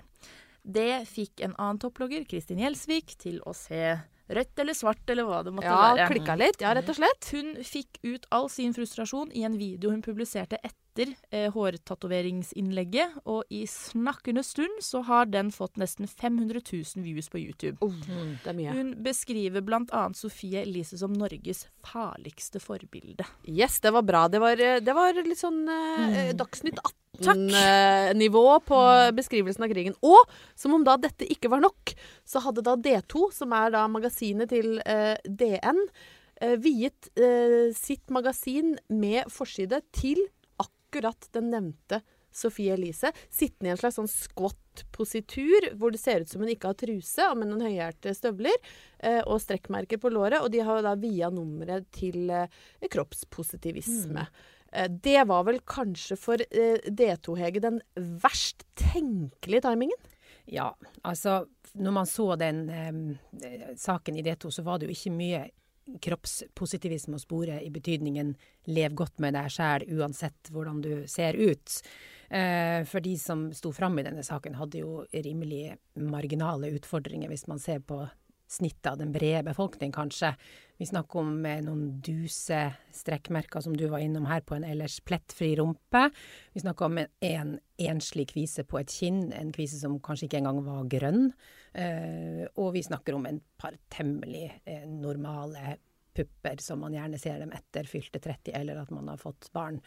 Det 0.65 1.05
fikk 1.09 1.41
en 1.45 1.55
annen 1.59 1.79
topplogger, 1.79 2.25
Kristin 2.29 2.59
Gjelsvik, 2.61 3.17
til 3.19 3.41
å 3.45 3.55
se 3.55 3.99
rødt 4.29 4.59
eller 4.61 4.73
svart 4.77 5.09
eller 5.09 5.25
hva 5.25 5.43
det 5.45 5.53
måtte 5.53 5.65
Ja, 5.69 5.95
være. 5.97 6.09
klikka 6.09 6.35
litt. 6.37 6.61
Ja, 6.61 6.73
rett 6.77 6.89
og 6.89 6.97
slett. 6.97 7.29
Hun 7.33 7.55
fikk 7.65 7.99
ut 8.05 8.27
all 8.31 8.49
sin 8.49 8.73
frustrasjon 8.77 9.33
i 9.35 9.45
en 9.45 9.57
video 9.57 9.91
hun 9.91 10.03
publiserte 10.03 10.57
etter 10.65 10.77
eh, 11.07 11.47
hårtatoveringsinnlegget, 11.55 13.21
og 13.31 13.45
i 13.55 13.63
snakkende 13.71 14.43
stund 14.47 14.83
så 14.85 15.03
har 15.07 15.29
den 15.31 15.53
fått 15.55 15.79
nesten 15.81 16.09
500 16.09 16.63
000 16.65 17.05
views 17.07 17.31
på 17.31 17.39
YouTube. 17.39 17.79
Oh, 17.85 17.95
det 18.03 18.51
er 18.51 18.57
mye. 18.59 18.75
Hun 18.75 18.95
beskriver 19.05 19.65
bl.a. 19.65 20.05
Sofie 20.19 20.65
Elise 20.65 20.99
som 20.99 21.15
Norges 21.15 21.67
farligste 21.87 22.61
forbilde. 22.63 23.27
Yes, 23.47 23.79
det 23.85 23.95
var 23.95 24.03
bra. 24.07 24.27
Det 24.33 24.43
var, 24.43 24.59
eh, 24.61 24.81
det 24.85 24.97
var 24.97 25.19
litt 25.23 25.41
sånn 25.41 25.63
eh, 25.71 26.33
Dagsnytt 26.39 26.81
18-nivå 27.19 28.45
på 28.67 28.83
beskrivelsen 29.17 29.65
av 29.67 29.73
krigen. 29.73 29.97
Og 30.03 30.39
som 30.59 30.75
om 30.77 30.85
da 30.87 30.97
dette 31.01 31.27
ikke 31.31 31.51
var 31.53 31.63
nok, 31.65 31.95
så 32.29 32.43
hadde 32.45 32.65
da 32.67 32.77
D2, 32.77 33.31
som 33.35 33.55
er 33.57 33.73
da 33.75 33.87
magasinet 33.91 34.53
til 34.53 34.79
eh, 34.85 35.17
DN, 35.25 35.85
eh, 36.43 36.57
viet 36.61 37.11
eh, 37.19 37.71
sitt 37.77 38.11
magasin 38.15 38.77
med 38.89 39.31
forside 39.33 39.83
til 39.97 40.27
akkurat 40.89 41.29
den 41.33 41.51
nevnte 41.51 42.01
Sophie 42.33 42.73
Elise. 42.73 43.13
Sittende 43.31 43.71
i 43.71 43.73
en 43.73 43.81
slags 43.81 43.97
sånn 43.99 44.09
squat-positur, 44.09 45.71
hvor 45.81 45.93
det 45.93 46.01
ser 46.01 46.23
ut 46.23 46.29
som 46.31 46.43
hun 46.45 46.53
ikke 46.53 46.71
har 46.71 46.79
truse, 46.79 47.29
med 47.37 47.49
noen 47.51 47.65
høyhælte 47.67 48.13
støvler 48.15 48.55
eh, 48.99 49.21
og 49.25 49.41
strekkmerker 49.43 50.01
på 50.01 50.13
låret. 50.13 50.41
Og 50.45 50.53
de 50.53 50.63
har 50.65 50.83
da 50.85 50.95
via 51.01 51.31
nummeret 51.33 51.89
til 51.97 52.29
eh, 52.31 52.49
kroppspositivisme. 52.93 54.27
Eh, 54.73 54.89
Det 54.89 55.25
var 55.29 55.45
vel 55.49 55.61
kanskje 55.67 56.19
for 56.21 56.45
eh, 56.49 56.79
D2-Hege 56.89 57.65
den 57.65 57.81
verst 57.97 58.67
tenkelige 58.79 59.65
timingen? 59.69 59.99
Ja, 60.49 60.71
altså 61.05 61.43
når 61.77 61.93
man 61.93 62.09
så 62.09 62.33
den 62.41 62.69
eh, 62.73 63.73
saken 63.77 64.17
i 64.17 64.25
D2, 64.25 64.53
så 64.53 64.65
var 64.65 64.79
det 64.79 64.89
jo 64.89 64.97
ikke 64.97 65.17
mye 65.17 65.47
kroppspositivisme 66.03 67.17
å 67.17 67.23
spore 67.23 67.59
i 67.65 67.71
betydningen 67.73 68.35
lev 68.69 68.95
godt 68.99 69.23
med 69.25 69.37
deg 69.37 69.51
sjæl 69.53 69.87
uansett 69.99 70.53
hvordan 70.53 70.83
du 70.85 70.93
ser 71.11 71.39
ut. 71.39 71.81
Eh, 72.29 72.85
for 72.85 73.05
de 73.05 73.15
som 73.19 73.49
sto 73.57 73.73
fram 73.73 73.99
i 73.99 74.05
denne 74.05 74.25
saken, 74.27 74.59
hadde 74.61 74.83
jo 74.83 75.03
rimelig 75.13 75.79
marginale 75.97 76.73
utfordringer, 76.77 77.31
hvis 77.33 77.47
man 77.49 77.63
ser 77.63 77.81
på 77.81 78.03
snittet 78.49 78.87
av 78.93 78.99
den 78.99 79.13
brede 79.13 79.45
befolkning, 79.47 79.93
kanskje. 79.93 80.33
Vi 80.79 80.87
snakker 80.87 81.21
om 81.21 81.47
eh, 81.47 81.61
noen 81.65 81.99
duse 82.05 82.61
strekkmerker, 82.95 83.61
som 83.65 83.75
du 83.77 83.87
var 83.91 84.03
innom 84.05 84.29
her, 84.31 84.45
på 84.47 84.57
en 84.57 84.67
ellers 84.67 85.01
plettfri 85.05 85.53
rumpe. 85.59 86.05
Vi 86.55 86.63
snakker 86.63 86.87
om 86.87 87.01
en, 87.03 87.11
en 87.29 87.55
enslig 87.91 88.29
kvise 88.33 88.65
på 88.69 88.81
et 88.81 88.95
kinn, 88.95 89.33
en 89.35 89.53
kvise 89.55 89.81
som 89.81 89.99
kanskje 90.03 90.29
ikke 90.29 90.41
engang 90.43 90.63
var 90.67 90.89
grønn. 90.93 91.33
Eh, 91.75 92.45
og 92.57 92.73
vi 92.77 92.85
snakker 92.87 93.19
om 93.19 93.27
en 93.29 93.43
par 93.61 93.77
temmelig 93.93 94.47
eh, 94.65 94.87
normale 94.89 95.77
pupper 96.19 96.63
som 96.63 96.81
man 96.83 96.97
gjerne 96.97 97.19
ser 97.21 97.43
dem 97.43 97.53
etter 97.55 97.91
fylte 97.91 98.23
30, 98.23 98.55
eller 98.59 98.81
at 98.81 98.95
man 98.95 99.11
har 99.13 99.21
fått 99.21 99.51
barn 99.55 99.83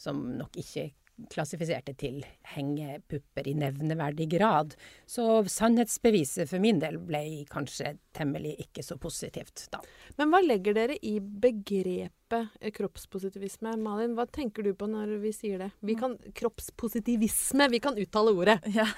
som 0.00 0.22
nok 0.38 0.56
ikke 0.60 0.90
klassifiserte 1.30 1.94
til 1.98 2.22
hengepupper 2.54 3.46
i 3.48 3.54
nevneverdig 3.58 4.28
grad. 4.34 4.74
Så 5.06 5.44
sannhetsbeviset 5.50 6.50
for 6.50 6.62
min 6.62 6.80
del 6.82 6.98
ble 7.02 7.44
kanskje 7.50 7.96
temmelig 8.14 8.56
ikke 8.66 8.84
så 8.86 8.98
positivt 9.00 9.66
da. 9.74 9.80
Men 10.18 10.32
hva 10.32 10.42
legger 10.44 10.76
dere 10.76 10.98
i 11.02 11.16
begrepet 11.20 12.70
kroppspositivisme? 12.74 13.74
Malin, 13.78 14.14
hva 14.18 14.26
tenker 14.30 14.66
du 14.66 14.72
på 14.78 14.88
når 14.90 15.16
vi 15.22 15.32
sier 15.34 15.62
det? 15.62 15.70
Vi 15.86 15.96
kan, 15.98 16.16
kroppspositivisme, 16.34 17.68
vi 17.70 17.82
kan 17.84 17.98
uttale 18.00 18.34
ordet. 18.34 18.60
Ja. 18.74 18.88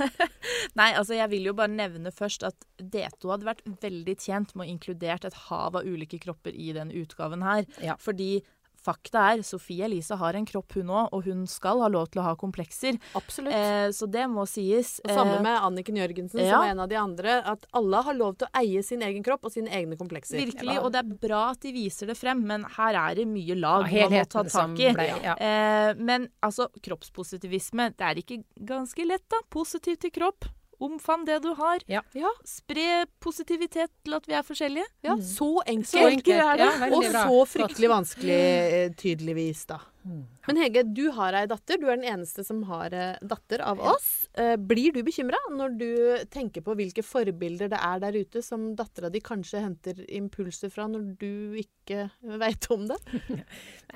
Nei, 0.79 0.89
altså 0.97 1.17
jeg 1.19 1.29
vil 1.31 1.49
jo 1.51 1.53
bare 1.57 1.69
nevne 1.73 2.11
først 2.15 2.45
at 2.47 2.65
D2 2.81 3.29
hadde 3.29 3.49
vært 3.49 3.61
veldig 3.83 4.15
tjent 4.23 4.55
med 4.57 4.65
å 4.65 4.71
inkludert 4.73 5.27
et 5.29 5.37
hav 5.47 5.77
av 5.77 5.85
ulike 5.85 6.19
kropper 6.23 6.57
i 6.57 6.71
den 6.77 6.93
utgaven 6.97 7.45
her. 7.45 7.67
Ja. 7.85 7.97
Fordi 8.01 8.41
fakta 8.87 9.29
er, 9.33 9.45
Sofie 9.47 9.87
Elise 9.87 10.19
har 10.19 10.39
en 10.39 10.47
kropp 10.49 10.79
hun 10.79 10.91
òg, 10.91 11.15
og 11.15 11.27
hun 11.29 11.47
skal 11.51 11.85
ha 11.85 11.91
lov 11.93 12.11
til 12.11 12.23
å 12.23 12.29
ha 12.31 12.35
komplekser. 12.39 12.99
Absolutt. 13.19 13.55
Eh, 13.55 13.89
så 13.95 14.09
det 14.11 14.27
må 14.33 14.47
sies. 14.51 14.97
Og 15.05 15.13
Samme 15.13 15.37
Eh, 15.37 15.43
med 15.43 15.59
Anniken 15.63 15.97
Jørgensen, 15.97 16.41
ja. 16.41 16.55
som 16.55 16.65
er 16.65 16.75
en 16.75 16.81
av 16.81 16.89
de 16.89 16.99
andre. 17.01 17.39
At 17.45 17.67
alle 17.77 18.03
har 18.07 18.17
lov 18.17 18.37
til 18.41 18.49
å 18.49 18.63
eie 18.63 18.83
sin 18.87 19.03
egen 19.07 19.25
kropp 19.27 19.47
og 19.47 19.55
sine 19.55 19.73
egne 19.75 19.99
komplekser. 19.99 20.39
Virkelig, 20.41 20.79
og 20.83 20.93
det 20.95 21.03
er 21.03 21.17
bra 21.27 21.43
at 21.53 21.63
de 21.65 21.73
viser 21.75 22.11
det 22.11 22.19
frem, 22.19 22.43
men 22.47 22.67
her 22.77 22.99
er 23.03 23.21
det 23.21 23.27
mye 23.31 23.59
lag 23.59 23.87
man 23.87 24.15
må 24.17 24.25
ta 24.33 24.45
tak 24.45 24.77
i. 24.81 24.93
ble 24.97 25.09
ja. 25.25 25.37
Eh, 25.37 25.93
men 25.99 26.29
altså, 26.45 26.69
kroppspositivisme, 26.83 27.91
det 27.97 28.11
er 28.11 28.23
ikke 28.23 28.43
ganske 28.69 29.09
lett, 29.09 29.27
da. 29.33 29.43
Positiv 29.53 30.01
til 30.03 30.15
kropp. 30.15 30.49
Omfavn 30.81 31.25
det 31.27 31.41
du 31.43 31.51
har. 31.57 31.81
Ja. 31.89 32.03
Ja, 32.15 32.31
Spre 32.45 33.07
positivitet 33.23 33.91
til 34.05 34.15
at 34.19 34.27
vi 34.29 34.35
er 34.37 34.43
forskjellige. 34.47 34.85
ja 35.07 35.17
så 35.17 35.63
enkelt. 35.67 35.89
Så 35.89 36.07
enkelt 36.09 36.37
er 36.37 36.57
det. 36.61 36.71
Ja, 36.81 36.91
og 36.93 37.05
så 37.05 37.45
fryktelig 37.57 37.89
vanskelig, 37.93 38.41
eh, 38.41 38.91
tydeligvis, 38.97 39.65
da. 39.67 39.79
Mm. 40.07 40.27
Men 40.47 40.57
Hege, 40.61 40.83
du 40.83 41.09
har 41.11 41.35
ei 41.35 41.47
datter. 41.51 41.81
Du 41.83 41.89
er 41.89 41.99
den 41.99 42.07
eneste 42.07 42.45
som 42.47 42.61
har 42.69 42.95
eh, 42.95 43.17
datter 43.27 43.63
av 43.67 43.81
oss. 43.83 44.29
Eh, 44.39 44.55
blir 44.57 44.95
du 44.95 45.01
bekymra 45.07 45.41
når 45.51 45.75
du 45.81 45.91
tenker 46.31 46.63
på 46.63 46.77
hvilke 46.79 47.03
forbilder 47.03 47.73
det 47.73 47.81
er 47.83 48.03
der 48.05 48.19
ute 48.21 48.43
som 48.45 48.69
dattera 48.79 49.11
di 49.11 49.23
kanskje 49.25 49.65
henter 49.65 50.05
impulser 50.07 50.71
fra, 50.71 50.87
når 50.91 51.09
du 51.19 51.59
ikke 51.59 52.07
veit 52.39 52.71
om 52.75 52.87
det? 52.91 53.01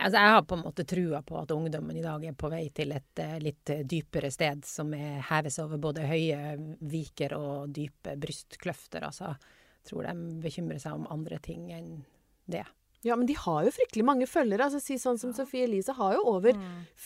Altså, 0.01 0.16
jeg 0.16 0.33
har 0.33 0.44
på 0.49 0.57
en 0.57 0.62
måte 0.64 0.85
trua 0.88 1.18
på 1.27 1.35
at 1.37 1.51
ungdommen 1.53 1.96
i 1.99 2.03
dag 2.03 2.23
er 2.25 2.37
på 2.38 2.49
vei 2.49 2.62
til 2.75 2.94
et 2.96 3.20
eh, 3.20 3.37
litt 3.42 3.73
dypere 3.85 4.31
sted, 4.33 4.64
som 4.64 4.94
er 4.96 5.18
heves 5.29 5.59
over 5.61 5.83
både 5.83 6.07
høye 6.09 6.55
viker 6.88 7.35
og 7.37 7.75
dype 7.77 8.14
brystkløfter. 8.23 9.05
Altså, 9.05 9.35
jeg 9.35 9.90
tror 9.90 10.09
de 10.09 10.40
bekymrer 10.40 10.81
seg 10.81 10.96
om 10.96 11.11
andre 11.12 11.38
ting 11.44 11.68
enn 11.77 11.99
det. 12.51 12.64
Ja, 13.07 13.17
men 13.17 13.27
de 13.29 13.37
har 13.39 13.65
jo 13.65 13.73
fryktelig 13.73 14.05
mange 14.05 14.29
følgere. 14.29 14.67
Altså, 14.69 14.81
si 14.83 14.99
sånn 15.01 15.19
som 15.21 15.33
Sophie 15.37 15.65
Elise 15.65 15.95
har 15.97 16.19
jo 16.19 16.25
over 16.35 16.57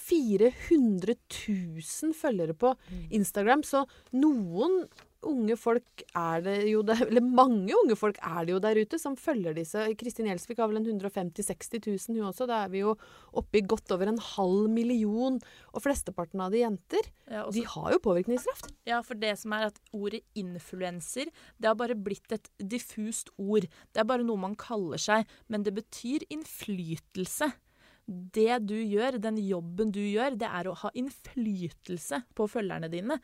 400 0.05 1.15
000 1.15 2.15
følgere 2.19 2.57
på 2.59 2.75
Instagram, 3.15 3.63
så 3.63 3.85
noen 4.13 4.85
unge 5.29 5.57
folk 5.59 6.05
er 6.19 6.45
det 6.45 6.57
jo 6.71 6.83
der, 6.87 7.03
eller 7.09 7.25
mange 7.25 7.75
unge 7.77 7.97
folk 7.99 8.19
er 8.23 8.47
det 8.47 8.55
jo 8.55 8.61
der 8.63 8.81
ute 8.81 9.01
som 9.01 9.17
følger 9.19 9.57
disse. 9.57 9.87
Kristin 10.01 10.29
Gjelsvik 10.31 10.63
har 10.63 10.71
vel 10.71 10.81
en 10.83 10.89
150 10.93 11.35
000-60 11.41 11.89
000 12.11 12.21
hun 12.21 12.31
også. 12.31 12.49
Da 12.51 12.63
er 12.65 12.73
vi 12.73 12.85
jo 12.85 12.95
oppe 13.37 13.61
i 13.61 13.65
godt 13.67 13.95
over 13.97 14.13
en 14.13 14.21
halv 14.35 14.69
million. 14.73 15.41
Og 15.73 15.85
flesteparten 15.85 16.43
av 16.45 16.55
de 16.55 16.63
jenter. 16.63 17.11
Ja, 17.27 17.45
også, 17.45 17.57
De 17.59 17.67
har 17.75 17.97
jo 17.97 18.03
påvirkningskraft. 18.07 18.71
Ja, 18.89 19.01
for 19.07 19.19
det 19.19 19.35
som 19.41 19.57
er 19.57 19.69
at 19.71 19.81
ordet 19.97 20.25
influenser, 20.39 21.31
det 21.59 21.71
har 21.71 21.79
bare 21.79 21.99
blitt 21.99 22.35
et 22.35 22.51
diffust 22.59 23.33
ord. 23.39 23.69
Det 23.93 24.03
er 24.03 24.09
bare 24.09 24.27
noe 24.27 24.41
man 24.41 24.59
kaller 24.59 25.01
seg, 25.01 25.29
men 25.49 25.67
det 25.67 25.75
betyr 25.77 26.27
innflytelse. 26.33 27.53
Det 28.07 28.59
du 28.69 28.77
gjør, 28.77 29.17
den 29.23 29.39
jobben 29.41 29.93
du 29.95 30.03
gjør, 30.03 30.37
det 30.37 30.49
er 30.49 30.69
å 30.69 30.77
ha 30.83 30.91
innflytelse 30.93 32.21
på 32.37 32.47
følgerne 32.53 32.91
dine. 32.93 33.17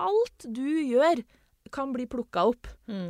Alt 0.00 0.46
du 0.46 0.66
gjør 0.86 1.24
kan 1.72 1.92
bli 1.92 2.06
plukka 2.10 2.44
opp. 2.48 2.66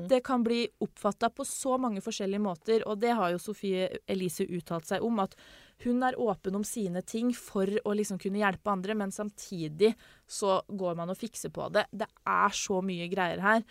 Det 0.08 0.20
kan 0.26 0.42
bli 0.42 0.68
oppfatta 0.82 1.30
på 1.30 1.44
så 1.44 1.78
mange 1.78 2.02
forskjellige 2.04 2.42
måter, 2.42 2.82
og 2.88 2.98
det 3.00 3.14
har 3.16 3.30
jo 3.32 3.38
Sofie 3.42 3.88
Elise 4.10 4.44
uttalt 4.44 4.88
seg 4.88 5.04
om, 5.06 5.20
at 5.22 5.36
hun 5.84 6.02
er 6.04 6.18
åpen 6.20 6.58
om 6.58 6.64
sine 6.66 7.00
ting 7.02 7.30
for 7.36 7.64
å 7.84 7.94
liksom 7.96 8.18
kunne 8.20 8.42
hjelpe 8.42 8.72
andre, 8.72 8.94
men 8.94 9.14
samtidig 9.14 9.94
så 10.28 10.60
går 10.68 10.98
man 10.98 11.12
og 11.12 11.20
fikser 11.20 11.52
på 11.54 11.70
det. 11.72 11.86
Det 11.92 12.08
er 12.28 12.56
så 12.56 12.82
mye 12.84 13.08
greier 13.12 13.40
her, 13.40 13.64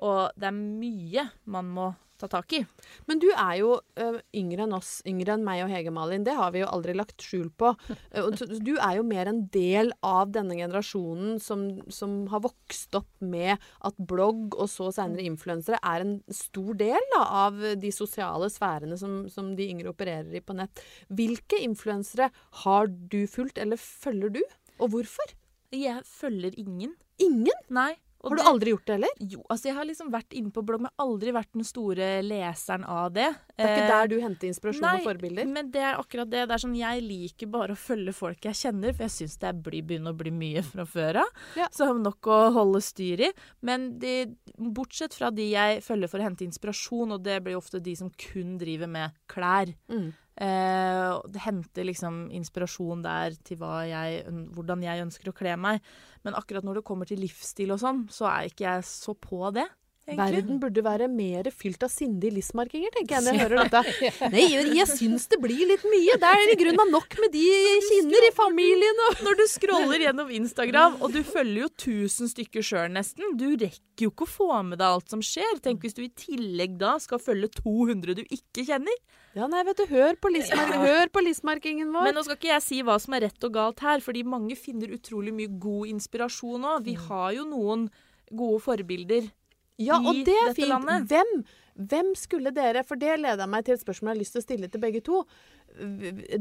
og 0.00 0.30
det 0.40 0.48
er 0.48 0.56
mye 0.56 1.26
man 1.44 1.74
må 1.74 1.90
ta 2.20 2.28
tak 2.30 2.52
i. 2.56 2.60
Men 3.08 3.20
du 3.22 3.26
er 3.32 3.54
jo 3.60 3.72
ø, 4.00 4.08
yngre 4.36 4.66
enn 4.66 4.74
oss, 4.76 4.98
yngre 5.08 5.34
enn 5.34 5.44
meg 5.46 5.62
og 5.64 5.72
Hege 5.72 5.92
Malin. 5.94 6.24
Det 6.26 6.34
har 6.38 6.52
vi 6.54 6.62
jo 6.62 6.68
aldri 6.70 6.94
lagt 6.98 7.24
skjul 7.24 7.48
på. 7.58 7.72
Eh, 8.10 8.26
Du 8.60 8.72
er 8.76 8.96
jo 8.98 9.04
mer 9.06 9.28
en 9.30 9.42
del 9.54 9.92
av 10.06 10.30
denne 10.34 10.56
generasjonen 10.58 11.38
som, 11.42 11.64
som 11.92 12.26
har 12.32 12.42
vokst 12.44 12.94
opp 12.98 13.08
med 13.22 13.56
at 13.86 13.98
blogg 14.10 14.56
og 14.56 14.68
så 14.70 14.88
senere 14.94 15.24
influensere 15.26 15.78
er 15.86 16.04
en 16.04 16.16
stor 16.34 16.74
del 16.80 16.98
da, 17.14 17.22
av 17.46 17.60
de 17.80 17.92
sosiale 17.94 18.48
sfærene 18.50 18.98
som, 18.98 19.22
som 19.30 19.52
de 19.58 19.68
yngre 19.72 19.92
opererer 19.92 20.34
i 20.36 20.42
på 20.44 20.56
nett. 20.58 20.82
Hvilke 21.08 21.60
influensere 21.62 22.30
har 22.64 22.90
du 22.90 23.22
fulgt, 23.30 23.58
eller 23.62 23.78
følger 23.80 24.34
du? 24.40 24.42
Og 24.80 24.90
hvorfor? 24.94 25.34
Jeg 25.70 26.02
følger 26.08 26.56
ingen. 26.58 26.96
Ingen? 27.22 27.66
Nei. 27.70 27.92
Og 28.22 28.30
Har 28.30 28.36
du 28.36 28.42
det- 28.42 28.48
aldri 28.50 28.70
gjort 28.74 28.84
det 28.86 28.94
heller? 28.98 29.08
Jo, 29.20 29.42
altså 29.48 29.64
jeg 29.70 29.74
har 29.74 29.84
liksom 29.88 30.10
vært 30.12 30.32
inne 30.36 30.50
på 30.52 30.62
blogg, 30.64 30.80
men 30.82 30.90
aldri 30.98 31.32
vært 31.32 31.52
den 31.54 31.64
store 31.64 32.22
leseren 32.22 32.84
av 32.84 33.12
det. 33.14 33.28
Det 33.56 33.64
er 33.64 33.70
ikke 33.76 33.84
Eh, 33.84 33.88
der 33.88 34.06
du 34.08 34.20
henter 34.20 34.48
inspirasjon 34.48 34.80
Nei, 34.82 34.96
og 35.00 35.04
forbilder? 35.08 35.44
Nei, 35.46 35.52
men 35.52 35.70
det 35.70 35.80
er 35.80 35.96
akkurat 35.96 36.28
det. 36.30 36.46
Det 36.48 36.52
er 36.52 36.62
sånn, 36.68 36.76
Jeg 36.76 37.02
liker 37.02 37.46
bare 37.50 37.70
å 37.72 37.76
følge 37.80 38.12
folk 38.14 38.40
jeg 38.42 38.52
kjenner, 38.54 38.92
for 38.94 39.04
jeg 39.04 39.10
syns 39.16 39.38
det 39.38 39.62
blir, 39.62 39.82
begynner 39.82 40.12
å 40.12 40.16
bli 40.16 40.30
mye 40.30 40.62
fra 40.62 40.84
før 40.84 41.16
av. 41.22 41.28
Ja. 41.56 41.68
Så 41.72 41.78
jeg 41.84 41.86
har 41.88 41.98
nok 41.98 42.20
å 42.22 42.52
holde 42.52 42.80
styr 42.82 43.20
i. 43.20 43.32
Men 43.62 43.98
de, 43.98 44.36
bortsett 44.58 45.14
fra 45.14 45.30
de 45.30 45.50
jeg 45.50 45.80
følger 45.82 46.08
for 46.08 46.18
å 46.18 46.22
hente 46.28 46.44
inspirasjon, 46.44 47.12
og 47.12 47.22
det 47.22 47.42
blir 47.42 47.56
ofte 47.56 47.80
de 47.82 47.94
som 47.96 48.10
kun 48.10 48.58
driver 48.58 48.86
med 48.86 49.12
klær. 49.28 49.74
Mm. 49.88 50.12
Eh, 50.40 51.40
hente 51.44 51.84
liksom 51.84 52.22
inspirasjon 52.32 53.02
der 53.04 53.34
til 53.44 53.58
hva 53.60 53.82
jeg, 53.88 54.22
hvordan 54.54 54.84
jeg 54.86 55.04
ønsker 55.04 55.30
å 55.32 55.36
kle 55.36 55.56
meg. 55.60 55.82
Men 56.24 56.38
akkurat 56.38 56.64
når 56.64 56.80
det 56.80 56.86
kommer 56.88 57.08
til 57.08 57.20
livsstil 57.24 57.74
og 57.74 57.82
sånn, 57.82 58.06
så 58.12 58.28
er 58.30 58.50
ikke 58.50 58.68
jeg 58.68 58.86
så 58.88 59.16
på 59.18 59.50
det. 59.56 59.66
Egentlig. 60.08 60.40
Verden 60.40 60.60
burde 60.62 60.84
være 60.84 61.08
mer 61.12 61.50
fylt 61.54 61.82
av 61.86 61.92
sindige 61.92 62.34
listmarkinger, 62.38 62.92
tenker 62.94 63.16
jeg 63.16 63.26
når 63.26 63.36
jeg 63.36 63.44
hører 63.44 63.70
dette. 63.70 64.10
Nei, 64.34 64.46
jeg, 64.78 64.88
syns 64.90 65.26
det 65.30 65.40
blir 65.42 65.62
litt 65.70 65.84
mye. 65.88 66.16
Det 66.20 66.30
er 66.30 66.52
i 66.54 66.58
grunnen 66.60 66.92
nok 66.94 67.16
med 67.22 67.34
de 67.34 67.44
kinner 67.88 68.28
i 68.28 68.32
familien 68.36 69.04
og 69.06 69.22
Når 69.26 69.38
du 69.40 69.44
scroller 69.50 70.06
gjennom 70.06 70.32
Instagram, 70.40 70.98
og 71.00 71.14
du 71.14 71.22
følger 71.26 71.64
jo 71.64 71.70
1000 71.70 72.34
stykker 72.34 72.66
sjøl 72.66 72.90
nesten, 72.94 73.36
du 73.38 73.48
rekker 73.54 74.06
jo 74.06 74.12
ikke 74.12 74.26
å 74.26 74.32
få 74.32 74.50
med 74.64 74.80
deg 74.80 74.88
alt 74.88 75.12
som 75.12 75.24
skjer. 75.24 75.58
Tenk 75.62 75.84
hvis 75.84 75.96
du 75.96 76.04
i 76.06 76.12
tillegg 76.16 76.78
da 76.80 76.96
skal 77.02 77.20
følge 77.22 77.50
200 77.60 78.16
du 78.20 78.22
ikke 78.26 78.64
kjenner. 78.68 78.96
Ja, 79.36 79.46
nei, 79.46 79.62
vet 79.66 79.78
du, 79.78 79.84
hør 79.92 80.16
på, 80.18 80.30
hør 80.32 81.10
på 81.14 81.22
listmarkingen 81.22 81.92
vår. 81.94 82.08
Men 82.08 82.16
nå 82.18 82.24
skal 82.26 82.38
ikke 82.38 82.50
jeg 82.50 82.64
si 82.66 82.80
hva 82.86 82.96
som 82.98 83.14
er 83.14 83.28
rett 83.28 83.46
og 83.46 83.52
galt 83.54 83.82
her, 83.84 84.02
fordi 84.02 84.24
mange 84.26 84.56
finner 84.58 84.90
utrolig 84.96 85.34
mye 85.36 85.52
god 85.62 85.92
inspirasjon 85.92 86.66
òg. 86.72 86.88
Vi 86.88 86.96
har 86.98 87.36
jo 87.36 87.44
noen 87.46 87.86
gode 88.30 88.62
forbilder 88.64 89.28
Ja, 89.80 89.96
og 89.98 90.12
i 90.14 90.22
det 90.28 90.36
er 90.36 90.50
dette 90.52 90.60
fint. 90.60 90.68
landet. 90.74 91.08
Hvem, 91.08 91.30
hvem 91.90 92.10
skulle 92.18 92.50
dere 92.52 92.82
For 92.84 93.00
det 93.00 93.14
leder 93.22 93.48
meg 93.48 93.64
til 93.64 93.74
et 93.78 93.80
spørsmål 93.80 94.10
jeg 94.10 94.16
har 94.16 94.20
lyst 94.20 94.34
til 94.36 94.42
å 94.42 94.44
stille 94.44 94.68
til 94.70 94.80
begge 94.82 95.00
to. 95.06 95.22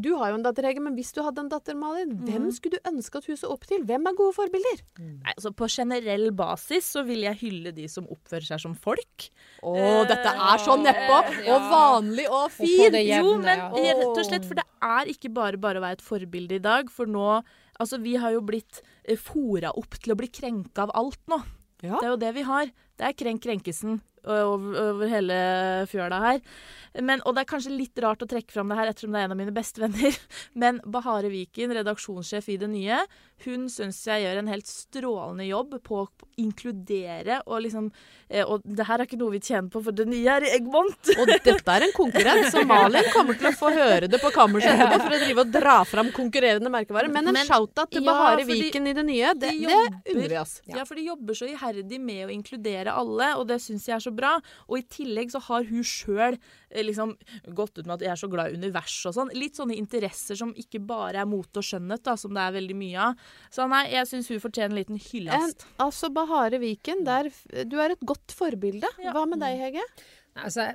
Du 0.02 0.10
har 0.18 0.32
jo 0.32 0.40
en 0.40 0.44
datter, 0.44 0.66
Hege, 0.66 0.82
men 0.82 0.96
hvis 0.98 1.12
du 1.14 1.20
hadde 1.22 1.38
en 1.44 1.50
datter, 1.52 1.76
Malin, 1.78 2.16
hvem 2.26 2.48
Mhm. 2.48 2.54
skulle 2.56 2.80
du 2.80 2.90
ønske 2.90 3.16
at 3.22 3.26
hun 3.30 3.38
så 3.38 3.52
opp 3.54 3.66
til? 3.70 3.84
Hvem 3.86 4.08
er 4.10 4.16
gode 4.18 4.34
forbilder? 4.36 4.82
Nei, 5.00 5.34
altså 5.38 5.52
På 5.56 5.68
generell 5.70 6.32
basis 6.32 6.90
så 6.96 7.06
vil 7.06 7.22
jeg 7.22 7.38
hylle 7.44 7.72
de 7.76 7.88
som 7.88 8.08
oppfører 8.08 8.48
seg 8.50 8.60
som 8.60 8.74
folk. 8.76 9.30
Å, 9.64 10.08
dette 10.10 10.34
er 10.34 10.58
så 10.66 10.76
nedpå! 10.82 11.46
ja. 11.46 11.56
Og 11.56 11.70
vanlig 11.72 12.28
og 12.30 12.50
fint! 12.52 12.98
Jo, 13.06 13.38
men 13.38 13.58
ja. 13.58 13.70
rett 13.70 14.18
og 14.18 14.26
slett, 14.26 14.46
for 14.50 14.56
det 14.56 14.66
er 14.82 15.06
ikke 15.14 15.32
bare 15.32 15.58
bare 15.62 15.78
å 15.78 15.82
være 15.86 16.00
et 16.00 16.02
forbilde 16.02 16.56
i 16.60 16.60
dag. 16.60 16.90
For 16.90 17.06
nå 17.06 17.44
Altså, 17.80 17.96
vi 18.04 18.18
har 18.20 18.34
jo 18.34 18.42
blitt 18.44 18.82
eh, 19.08 19.16
fora 19.16 19.70
opp 19.72 19.94
til 20.04 20.12
å 20.12 20.18
bli 20.20 20.28
krenka 20.28 20.84
av 20.84 20.92
alt 21.00 21.22
nå. 21.32 21.38
Ja. 21.82 21.98
Det 21.98 22.06
er 22.06 22.14
jo 22.14 22.22
det 22.22 22.36
vi 22.36 22.46
har. 22.48 22.72
Det 23.00 23.08
er 23.08 23.18
Krenk 23.18 23.44
Krenkesen 23.46 24.00
over, 24.28 24.74
over 24.82 25.12
hele 25.12 25.38
fjøla 25.90 26.20
her. 26.24 26.42
Men, 27.00 27.24
og 27.24 27.36
det 27.36 27.44
er 27.44 27.52
kanskje 27.54 27.76
litt 27.76 28.02
rart 28.04 28.24
å 28.24 28.28
trekke 28.30 28.52
fram 28.54 28.72
det 28.72 28.80
her 28.80 28.92
ettersom 28.92 29.16
det 29.16 29.22
er 29.22 29.30
en 29.30 29.36
av 29.36 29.40
mine 29.40 29.56
beste 29.56 29.82
venner. 29.84 30.18
Men 30.62 30.82
Bahare 30.86 31.32
Viken, 31.32 31.74
redaksjonssjef 31.80 32.50
i 32.52 32.58
Det 32.62 32.70
Nye, 32.72 33.04
hun 33.46 33.68
syns 33.72 34.02
jeg 34.08 34.24
gjør 34.26 34.42
en 34.42 34.52
helt 34.52 34.68
strålende 34.70 35.46
jobb 35.48 35.78
på 35.86 36.02
å 36.04 36.08
inkludere 36.40 37.40
og 37.46 37.62
liksom 37.66 37.90
eh, 38.30 38.44
Og 38.48 38.64
det 38.64 38.86
her 38.88 39.02
er 39.02 39.08
ikke 39.08 39.20
noe 39.20 39.34
vi 39.36 39.42
tjener 39.44 39.70
på, 39.72 39.82
for 39.84 39.96
Det 39.96 40.06
Nye 40.10 40.36
er 40.38 40.46
i 40.48 40.52
Eggmont. 40.58 41.12
Og 41.16 41.26
dette 41.30 41.56
er 41.56 41.86
en 41.88 41.94
konkurrent, 41.96 42.50
så 42.54 42.64
Malin 42.70 43.10
kommer 43.14 43.38
til 43.40 43.50
å 43.50 43.54
få 43.58 43.72
høre 43.76 44.10
det 44.12 44.20
på 44.22 44.32
kammerset 44.36 44.72
etterpå 44.76 45.00
for 45.06 45.16
å 45.18 45.22
drive 45.24 45.46
og 45.46 45.54
dra 45.54 45.78
fram 45.88 46.12
konkurrerende 46.16 46.72
merkevarer. 46.74 47.12
Men 47.14 47.32
en 47.32 47.38
Men- 47.40 47.48
shout-out 47.50 47.92
til 47.94 48.04
ja, 48.06 48.14
Bahare 48.14 48.46
Viken 48.48 48.88
i 48.90 48.96
det 48.98 49.06
nye, 49.08 49.34
det, 49.36 49.52
de 49.58 49.68
det 49.70 50.16
unner 50.16 50.34
vi 50.36 50.40
oss. 50.42 50.60
Ja. 50.70 50.86
for 50.88 51.00
de 51.00 51.08
jobber 51.10 51.38
så 51.38 51.50
iherdig 51.50 52.00
med 52.02 52.28
å 52.28 52.34
inkludere 52.34 52.94
alle, 52.96 53.34
og 53.40 53.48
det 53.52 53.60
syns 53.64 53.88
jeg 53.90 53.98
er 53.98 54.06
så 54.06 54.14
bra. 54.16 54.36
Og 54.68 54.80
i 54.82 54.86
tillegg 54.90 55.32
så 55.34 55.42
har 55.50 55.68
hun 55.70 55.84
sjøl 55.86 56.40
liksom 56.76 57.16
gått 57.58 57.80
ut 57.80 57.86
med 57.88 57.96
at 57.98 58.06
jeg 58.06 58.14
er 58.14 58.20
så 58.22 58.30
glad 58.30 58.52
i 58.54 58.60
univers 58.60 58.98
og 59.10 59.16
sånn. 59.16 59.32
Litt 59.38 59.58
sånne 59.58 59.78
interesser 59.80 60.38
som 60.38 60.54
ikke 60.58 60.82
bare 60.86 61.24
er 61.24 61.30
mote 61.30 61.62
og 61.62 61.66
skjønnhet, 61.66 62.04
da, 62.06 62.16
som 62.20 62.36
det 62.36 62.44
er 62.46 62.58
veldig 62.60 62.78
mye 62.78 63.08
av. 63.10 63.29
Så 63.54 63.66
nei, 63.72 63.86
jeg 63.94 64.08
syns 64.10 64.30
hun 64.32 64.42
fortjener 64.44 64.74
en 64.74 64.80
liten 64.80 64.98
En, 65.00 65.04
hyllest. 65.10 65.66
altså 65.82 66.12
Bahare 66.14 66.60
Viken, 66.62 67.04
der, 67.08 67.32
du 67.66 67.78
er 67.82 67.96
et 67.96 68.06
godt 68.06 68.36
forbilde. 68.36 68.90
Ja. 69.02 69.14
Hva 69.16 69.26
med 69.30 69.42
deg, 69.44 69.60
Hege? 69.62 69.86
Altså, 70.40 70.70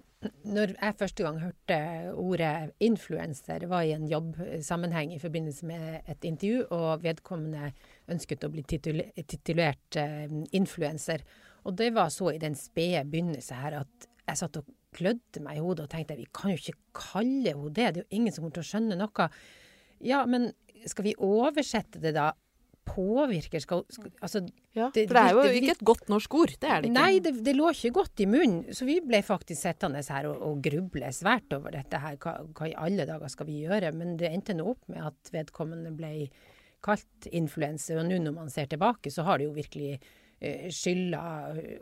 når 0.44 0.74
jeg 0.74 0.96
første 0.98 1.24
gang 1.24 1.38
hørte 1.40 1.76
ordet 2.20 2.72
influenser, 2.84 3.66
var 3.70 3.86
i 3.86 3.94
en 3.94 4.08
jobbsammenheng 4.10 5.14
i 5.14 5.20
forbindelse 5.22 5.66
med 5.68 6.10
et 6.10 6.26
intervju, 6.26 6.64
og 6.74 7.04
vedkommende 7.04 7.70
ønsket 8.12 8.44
å 8.44 8.50
bli 8.52 8.64
titulert, 8.68 9.14
titulert 9.30 10.00
eh, 10.00 10.26
influenser. 10.58 11.24
Og 11.64 11.78
det 11.78 11.92
var 11.96 12.10
så 12.12 12.34
i 12.34 12.42
den 12.42 12.58
spede 12.58 13.06
begynnelse 13.08 13.56
her 13.56 13.78
at 13.84 14.08
jeg 14.24 14.40
satt 14.40 14.58
og 14.60 14.68
klødde 14.94 15.42
meg 15.44 15.58
i 15.58 15.62
hodet 15.64 15.86
og 15.86 15.92
tenkte 15.92 16.16
vi 16.18 16.28
kan 16.34 16.52
jo 16.52 16.60
ikke 16.60 16.78
kalle 16.96 17.50
henne 17.50 17.72
det, 17.74 17.88
det 17.94 18.02
er 18.02 18.04
jo 18.04 18.18
ingen 18.20 18.34
som 18.34 18.44
kommer 18.44 18.58
til 18.58 18.64
å 18.64 18.70
skjønne 18.72 18.98
noe. 19.00 19.28
Ja, 20.04 20.22
men 20.28 20.50
skal 20.90 21.08
vi 21.08 21.16
oversette 21.18 22.00
det 22.02 22.14
da? 22.16 22.32
Påvirker 22.84 23.60
skal, 23.64 23.84
skal 23.90 24.10
Altså 24.22 24.42
Ja, 24.74 24.90
Det- 24.92 25.06
for 25.08 25.14
det 25.14 25.22
er 25.22 25.30
jo 25.34 25.42
det- 25.42 25.62
ikke 25.62 25.70
et 25.70 25.84
godt 25.84 26.08
norsk 26.08 26.34
ord. 26.34 26.48
Det 26.60 26.68
er 26.70 26.80
det 26.82 26.90
ikke. 26.90 26.94
Nei, 27.00 27.18
det, 27.20 27.44
det 27.44 27.54
lå 27.56 27.70
ikke 27.70 27.92
godt 27.94 28.20
i 28.20 28.26
munnen. 28.26 28.64
Så 28.74 28.84
vi 28.86 29.00
ble 29.00 29.22
faktisk 29.22 29.60
sittende 29.62 30.02
her 30.08 30.26
og, 30.26 30.42
og 30.42 30.62
gruble 30.62 31.12
svært 31.12 31.52
over 31.52 31.70
dette 31.70 31.98
her. 31.98 32.16
Hva, 32.16 32.34
hva 32.52 32.68
i 32.68 32.74
alle 32.76 33.06
dager 33.06 33.28
skal 33.30 33.46
vi 33.46 33.62
gjøre? 33.66 33.92
Men 33.94 34.16
det 34.16 34.32
endte 34.32 34.54
nå 34.54 34.66
opp 34.74 34.88
med 34.88 34.98
at 35.06 35.30
vedkommende 35.32 35.94
ble 35.96 36.28
kalt 36.82 37.28
influenser. 37.32 37.98
Og 38.02 38.06
nå 38.10 38.18
når 38.20 38.34
man 38.34 38.50
ser 38.50 38.66
tilbake, 38.66 39.10
så 39.10 39.24
har 39.24 39.38
det 39.38 39.46
jo 39.46 39.54
virkelig 39.54 40.00
skylda 40.72 41.24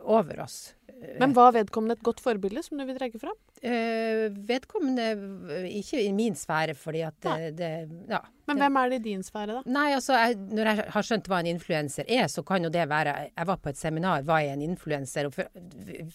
over 0.01 0.43
oss. 0.45 0.73
Men 1.19 1.33
var 1.35 1.53
vedkommende 1.55 1.97
et 1.97 2.05
godt 2.05 2.21
forbilde 2.23 2.61
som 2.63 2.79
du 2.79 2.85
vil 2.87 2.95
trekke 2.97 3.19
fram? 3.19 3.35
Eh, 3.63 4.29
vedkommende 4.47 5.07
eh, 5.55 5.67
ikke 5.79 6.01
i 6.03 6.11
min 6.15 6.35
sfære, 6.35 6.75
fordi 6.77 7.03
at 7.07 7.17
det, 7.23 7.51
det 7.59 7.71
Ja. 8.11 8.21
Men 8.47 8.59
hvem 8.59 8.75
er 8.75 8.89
det 8.91 8.97
i 8.99 9.03
din 9.03 9.23
sfære, 9.23 9.55
da? 9.55 9.61
Nei, 9.71 9.93
altså, 9.95 10.17
jeg, 10.19 10.35
når 10.51 10.69
jeg 10.69 10.85
har 10.95 11.05
skjønt 11.07 11.27
hva 11.31 11.39
en 11.39 11.49
influenser 11.53 12.09
er, 12.11 12.25
så 12.27 12.43
kan 12.43 12.63
jo 12.63 12.71
det 12.73 12.83
være 12.91 13.13
Jeg 13.29 13.47
var 13.47 13.59
på 13.63 13.71
et 13.71 13.79
seminar, 13.79 14.23
hva 14.27 14.41
er 14.43 14.57
en 14.57 14.65
influenser? 14.65 15.29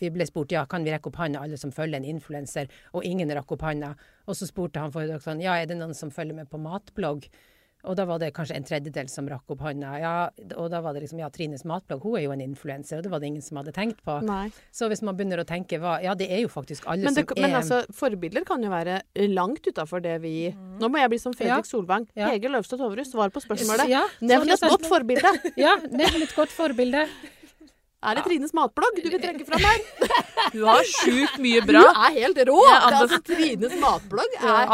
Vi 0.01 0.11
ble 0.13 0.29
spurt 0.29 0.53
ja, 0.53 0.67
kan 0.69 0.85
vi 0.85 0.93
rekke 0.93 1.09
opp 1.09 1.21
hånda, 1.21 1.45
alle 1.45 1.57
som 1.61 1.73
følger 1.73 2.01
en 2.01 2.09
influenser? 2.17 2.69
Og 2.93 3.05
ingen 3.05 3.33
rakk 3.33 3.57
opp 3.57 3.65
hånda. 3.65 3.95
Og 4.29 4.37
så 4.37 4.49
spurte 4.49 4.81
han 4.81 4.93
foredragsholderen 4.93 5.45
ja, 5.45 5.57
er 5.57 5.71
det 5.71 5.81
noen 5.81 5.97
som 5.97 6.13
følger 6.13 6.37
med 6.37 6.53
på 6.53 6.61
matblogg? 6.61 7.31
Og 7.87 7.95
da 7.95 8.05
var 8.09 8.19
det 8.19 8.33
kanskje 8.35 8.57
en 8.59 8.67
tredjedel 8.67 9.07
som 9.11 9.29
rakk 9.31 9.53
opp 9.55 9.61
hånda. 9.63 9.93
Ja, 10.03 10.15
og 10.59 10.67
da 10.73 10.81
var 10.83 10.97
det 10.97 11.05
liksom 11.05 11.21
ja, 11.23 11.29
Trines 11.31 11.63
matblogg, 11.69 12.03
hun 12.03 12.17
er 12.19 12.25
jo 12.25 12.33
en 12.35 12.43
influenser, 12.43 12.99
og 12.99 13.07
det 13.07 13.13
var 13.13 13.23
det 13.23 13.31
ingen 13.31 13.45
som 13.45 13.61
hadde 13.61 13.75
tenkt 13.77 14.03
på. 14.07 14.19
Nei. 14.27 14.49
Så 14.75 14.89
hvis 14.91 15.03
man 15.07 15.17
begynner 15.19 15.43
å 15.43 15.47
tenke 15.49 15.79
hva 15.83 15.99
Ja, 16.03 16.17
det 16.19 16.27
er 16.35 16.43
jo 16.43 16.51
faktisk 16.51 16.89
alle 16.91 17.07
Men, 17.07 17.15
det, 17.15 17.25
som 17.29 17.39
men 17.41 17.55
er 17.55 17.61
altså, 17.61 17.81
forbilder 17.95 18.47
kan 18.49 18.63
jo 18.65 18.73
være 18.73 18.99
langt 19.31 19.67
utafor 19.67 20.03
det 20.05 20.19
vi 20.25 20.35
Nå 20.79 20.91
må 20.91 21.01
jeg 21.01 21.13
bli 21.15 21.21
som 21.23 21.35
Fredrik 21.37 21.65
Ja. 21.65 21.71
Solvang. 21.71 22.09
Ja. 22.19 22.33
Hege 22.35 22.51
Løvstad 22.51 22.83
Toverud, 22.83 23.07
svar 23.07 23.31
på 23.35 23.43
spørsmålet. 23.45 23.89
Ja, 23.91 24.05
Nevn 24.21 24.51
et 24.55 24.67
godt 24.67 24.87
forbilde. 24.89 25.35
Ja, 25.59 25.77
nevn 25.87 26.23
et 26.27 26.35
godt 26.37 26.53
forbilde. 26.55 27.07
Er 27.99 28.15
det 28.15 28.23
Trines 28.29 28.53
matblogg 28.55 29.01
du 29.03 29.09
vil 29.11 29.19
trekke 29.23 29.45
fram 29.49 29.65
her? 29.67 29.81
Hun 30.53 30.67
har 30.69 30.85
sjukt 30.87 31.41
mye 31.43 31.61
Du 31.65 31.73
bra. 31.73 31.81
er 32.07 32.15
helt 32.21 32.39
rå! 32.47 32.59
Altså, 32.71 33.19
Trines 33.27 33.75
matblogg 33.83 34.37
er 34.39 34.71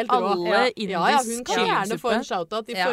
helt 0.00 0.10
rå. 0.10 0.32
alle 0.32 0.50
ja. 0.50 0.64
indisk 0.74 0.96
ja, 0.96 1.04
ja, 1.14 1.20
hun 1.28 1.44
kan 1.46 1.62
gjerne 1.70 1.98
få 2.02 2.10
en 2.16 2.26
shout-out 2.26 2.68
i 2.74 2.74
Ja. 2.74 2.88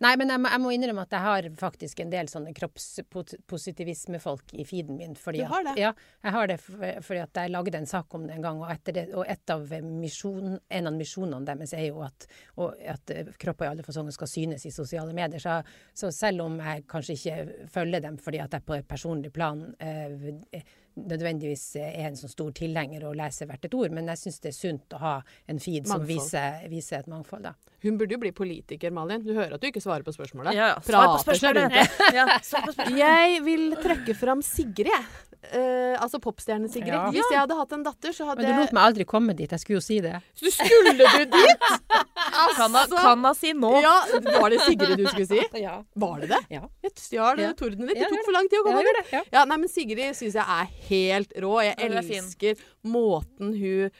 Nei, 0.00 0.14
men 0.16 0.30
jeg 0.32 0.40
må, 0.40 0.48
jeg 0.48 0.60
må 0.62 0.70
innrømme 0.72 1.02
at 1.04 1.12
jeg 1.12 1.20
har 1.26 1.46
faktisk 1.60 1.98
en 2.00 2.12
del 2.12 2.28
sånne 2.32 2.54
kroppspositivismefolk 2.56 4.54
i 4.56 4.64
feeden 4.64 4.96
min. 4.96 5.12
Fordi 5.18 5.42
Du 5.42 5.50
har 5.50 5.66
det? 5.66 5.74
At, 5.74 5.80
ja, 5.82 5.90
jeg 6.24 6.32
har 6.36 6.48
det 6.48 6.56
fordi 6.64 7.20
at 7.20 7.40
jeg 7.42 7.52
lagde 7.52 7.76
en 7.76 7.88
sak 7.90 8.14
om 8.16 8.24
det 8.24 8.38
en 8.38 8.46
gang, 8.46 8.62
og, 8.64 8.68
det, 8.88 9.04
og 9.12 9.24
et 9.28 9.52
av 9.52 9.60
misjon, 9.84 10.56
en 10.56 10.88
av 10.88 10.96
misjonene 10.96 11.44
deres 11.50 11.74
er 11.76 11.86
jo 11.90 12.00
at, 12.06 12.26
og, 12.56 12.80
at 12.80 13.12
eh, 13.12 13.28
kropper 13.40 13.68
i 13.68 13.70
alle 13.74 13.84
fasonger 13.84 14.16
skal 14.16 14.30
synes 14.32 14.64
i 14.64 14.72
sosiale 14.72 15.12
medier. 15.16 15.42
Så, 15.42 15.58
så 15.92 16.08
selv 16.16 16.46
om 16.46 16.56
jeg 16.64 16.86
kanskje 16.88 17.18
ikke 17.18 17.68
følger 17.74 18.00
dem 18.06 18.16
fordi 18.20 18.40
at 18.40 18.56
jeg 18.56 18.64
på 18.64 18.78
et 18.78 18.88
personlig 18.88 19.32
plan 19.36 19.66
eh, 19.84 20.64
nødvendigvis 20.96 21.66
er 21.80 22.08
en 22.08 22.16
sånn 22.18 22.32
stor 22.32 22.54
tilhenger 22.56 23.04
og 23.08 23.18
leser 23.20 23.48
hvert 23.50 23.68
et 23.68 23.76
ord, 23.76 23.92
men 23.94 24.08
jeg 24.14 24.22
syns 24.24 24.40
det 24.40 24.50
er 24.54 24.56
sunt 24.56 24.96
å 24.96 25.02
ha 25.04 25.12
en 25.50 25.60
feed 25.60 25.92
som 25.92 26.08
viser, 26.08 26.64
viser 26.72 27.04
et 27.04 27.12
mangfold. 27.12 27.50
da. 27.50 27.69
Hun 27.82 27.96
burde 27.96 28.12
jo 28.12 28.20
bli 28.20 28.30
politiker, 28.36 28.92
Malin. 28.92 29.22
Du 29.24 29.32
hører 29.32 29.54
at 29.56 29.62
du 29.62 29.66
ikke 29.70 29.80
svarer 29.80 30.04
på 30.04 30.12
spørsmålet. 30.12 30.52
Ja, 30.56 30.74
ja. 30.74 30.76
Svar 30.84 31.06
på 31.16 31.24
Prater 31.24 31.40
seg 31.40 31.56
rundt 31.56 31.72
spørsmålet. 31.72 32.14
Ja, 32.18 32.26
svar 32.44 32.66
på 32.66 32.74
spørsmålet. 32.76 33.00
Jeg 33.06 33.42
vil 33.46 33.66
trekke 33.80 34.16
fram 34.20 34.42
Sigrid, 34.44 34.90
jeg. 34.90 35.26
Uh, 35.40 35.96
altså 35.96 36.18
popstjerne-Sigrid. 36.20 36.92
Ja. 36.92 37.06
Hvis 37.14 37.24
jeg 37.32 37.38
hadde 37.40 37.56
hatt 37.56 37.70
en 37.72 37.84
datter, 37.86 38.12
så 38.12 38.26
hadde 38.28 38.44
Men 38.44 38.58
du 38.58 38.60
lot 38.60 38.74
meg 38.76 38.88
aldri 38.90 39.06
komme 39.08 39.32
dit, 39.38 39.48
jeg 39.48 39.62
skulle 39.62 39.78
jo 39.78 39.84
si 39.86 39.96
det. 40.04 40.18
Så 40.36 40.52
Skulle 40.52 40.92
du 40.98 41.24
dit?! 41.32 41.64
Kan 42.60 42.74
ha, 42.76 42.82
kan 42.92 43.24
ha 43.24 43.30
si 43.34 43.54
nå. 43.56 43.70
Ja, 43.80 43.94
Var 44.20 44.52
det 44.52 44.58
Sigrid 44.66 45.00
du 45.00 45.06
skulle 45.08 45.26
si? 45.30 45.40
Ja. 45.64 45.78
Var 45.96 46.20
det 46.20 46.28
det? 46.34 46.40
Ja. 46.52 46.62
Jeg 46.84 46.92
stjal 47.00 47.40
Ja. 47.40 47.54
tordenen 47.56 47.88
ditt. 47.88 47.98
Det 48.02 48.10
tok 48.12 48.26
for 48.28 48.36
lang 48.36 48.48
tid 48.52 48.60
å 48.60 48.66
komme 48.68 48.84
dit. 48.84 49.00
ja. 49.16 49.24
Ja, 49.32 49.46
nei, 49.48 49.56
men 49.64 49.72
Sigrid 49.72 50.12
syns 50.18 50.36
jeg 50.36 50.44
er 50.44 50.70
helt 50.90 51.32
rå. 51.40 51.56
Jeg 51.64 51.78
hun 51.80 51.96
er 51.96 52.12
elsker 52.20 52.64
måten 52.84 53.56
hun 53.56 53.90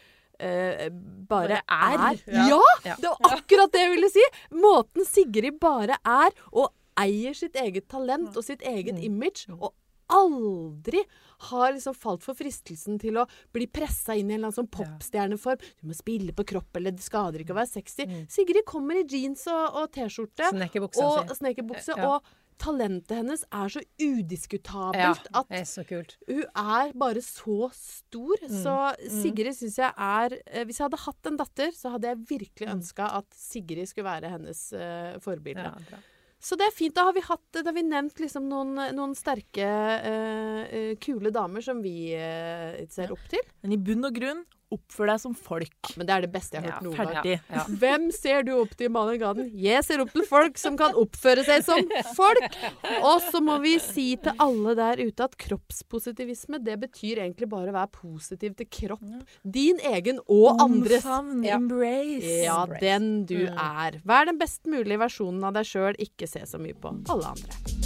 eh, 0.40 0.88
bare, 1.30 1.60
Bare 1.60 1.60
er. 1.68 2.04
er. 2.14 2.22
Ja. 2.48 2.60
Ja. 2.84 2.96
Det 2.96 3.12
var 3.12 3.36
akkurat 3.38 3.72
det 3.72 3.84
jeg 3.84 3.94
ville 3.96 4.10
si! 4.10 4.24
Måten 4.56 5.06
Sigrid 5.06 5.60
bare 5.62 5.98
er, 6.04 6.30
og 6.52 6.72
eier 7.00 7.36
sitt 7.38 7.54
eget 7.60 7.86
talent 7.88 8.34
og 8.36 8.44
sitt 8.44 8.60
eget 8.66 8.96
Mm. 8.98 9.04
image. 9.10 9.46
Og 9.60 9.72
aldri 10.10 11.04
har 11.50 11.72
liksom 11.72 11.94
falt 11.94 12.24
for 12.26 12.34
fristelsen 12.34 12.98
til 13.00 13.16
å 13.22 13.26
bli 13.54 13.66
pressa 13.70 14.16
inn 14.18 14.30
i 14.30 14.34
en 14.34 14.40
eller 14.40 14.50
annen 14.50 14.58
sånn 14.58 14.70
popstjerneform. 14.74 15.62
Du 15.80 15.86
må 15.88 15.94
spille 15.96 16.34
på 16.36 16.44
kropp, 16.50 16.74
eller 16.76 16.90
det 16.96 17.04
skader 17.04 17.40
ikke 17.44 17.54
å 17.54 17.60
være 17.60 17.70
sexy. 17.70 18.06
Mm. 18.10 18.24
Sigrid 18.28 18.64
kommer 18.68 18.98
i 19.00 19.04
jeans 19.06 19.46
og, 19.46 19.78
og 19.84 19.92
T-skjorte 19.94 20.50
og 20.50 21.36
snekkerbukse, 21.38 21.96
og 22.04 22.22
talentet 22.60 23.16
hennes 23.16 23.42
er 23.48 23.72
så 23.72 23.80
udiskutabelt 24.00 25.26
Ja, 25.26 25.42
at 25.42 25.68
så 25.68 25.84
hun 25.88 26.44
er 26.44 26.92
bare 27.00 27.22
så 27.24 27.70
stor. 27.74 28.44
Mm. 28.44 28.54
Så 28.62 28.76
Sigrid 29.20 29.56
syns 29.56 29.78
jeg 29.80 29.92
er 29.96 30.36
eh, 30.46 30.64
Hvis 30.68 30.80
jeg 30.80 30.86
hadde 30.88 31.02
hatt 31.06 31.30
en 31.30 31.40
datter, 31.40 31.74
så 31.76 31.94
hadde 31.96 32.12
jeg 32.12 32.22
virkelig 32.28 32.68
Mm. 32.70 32.76
ønska 32.78 33.06
at 33.18 33.26
Sigrid 33.34 33.88
skulle 33.88 34.04
være 34.10 34.30
hennes 34.30 34.58
uh, 34.76 35.16
forbilde. 35.24 35.64
Ja. 35.64 36.00
Så 36.40 36.56
det 36.56 36.66
er 36.68 36.72
fint. 36.76 36.94
Da 36.96 37.04
har 37.08 37.12
vi, 37.16 37.20
hatt, 37.24 37.42
da 37.52 37.62
har 37.66 37.76
vi 37.76 37.82
nevnt 37.84 38.20
liksom 38.20 38.46
noen, 38.48 38.72
noen 38.96 39.12
sterke, 39.16 39.66
eh, 40.08 40.94
kule 41.00 41.32
damer 41.34 41.60
som 41.64 41.82
vi 41.84 42.12
uh, 42.16 42.80
ser 42.88 43.12
opp 43.12 43.24
til. 43.28 43.44
Men 43.62 43.74
i 43.76 43.80
bunn 43.80 44.08
og 44.08 44.16
grunn, 44.16 44.40
oppfør 44.70 45.06
deg 45.12 45.20
som 45.22 45.34
folk. 45.34 45.90
Men 45.96 46.06
det 46.06 46.14
er 46.14 46.20
det 46.26 46.30
beste 46.32 46.56
jeg 46.56 46.62
har 46.62 46.68
Ja, 46.70 46.74
hørt 46.76 46.86
noen 46.86 46.96
gang. 46.96 47.14
Ferdig. 47.16 47.40
Ja. 47.50 47.64
Hvem 47.82 48.04
ser 48.14 48.42
du 48.46 48.52
opp 48.60 48.76
til, 48.78 48.90
Malin 48.94 49.20
Gaden? 49.20 49.50
Jeg 49.58 49.84
ser 49.84 50.00
opp 50.04 50.12
til 50.14 50.26
folk 50.28 50.58
som 50.58 50.76
kan 50.80 50.94
oppføre 50.94 51.44
seg 51.46 51.64
som 51.66 51.82
folk. 52.16 52.58
Og 53.02 53.20
så 53.30 53.40
må 53.42 53.58
vi 53.62 53.76
si 53.82 54.16
til 54.22 54.32
alle 54.38 54.74
der 54.78 55.02
ute 55.02 55.26
at 55.26 55.36
kroppspositivisme, 55.36 56.60
det 56.62 56.78
betyr 56.80 57.22
egentlig 57.24 57.48
bare 57.50 57.70
å 57.72 57.76
være 57.76 57.92
positiv 57.98 58.54
til 58.60 58.66
kropp. 58.66 59.04
Din 59.44 59.80
egen 59.92 60.20
og 60.28 60.60
andres. 60.62 61.04
Omfavn, 61.04 61.44
embrace. 61.46 62.36
Ja, 62.44 62.64
den 62.80 63.24
du 63.26 63.38
Mm. 63.40 63.56
er. 63.58 64.00
Vær 64.04 64.26
den 64.26 64.38
best 64.38 64.64
mulige 64.66 64.98
versjonen 64.98 65.42
av 65.44 65.54
deg 65.54 65.64
sjøl, 65.64 65.94
ikke 65.98 66.28
se 66.28 66.40
så 66.46 66.58
mye 66.60 66.74
på 66.74 66.92
alle 67.08 67.24
andre. 67.34 67.79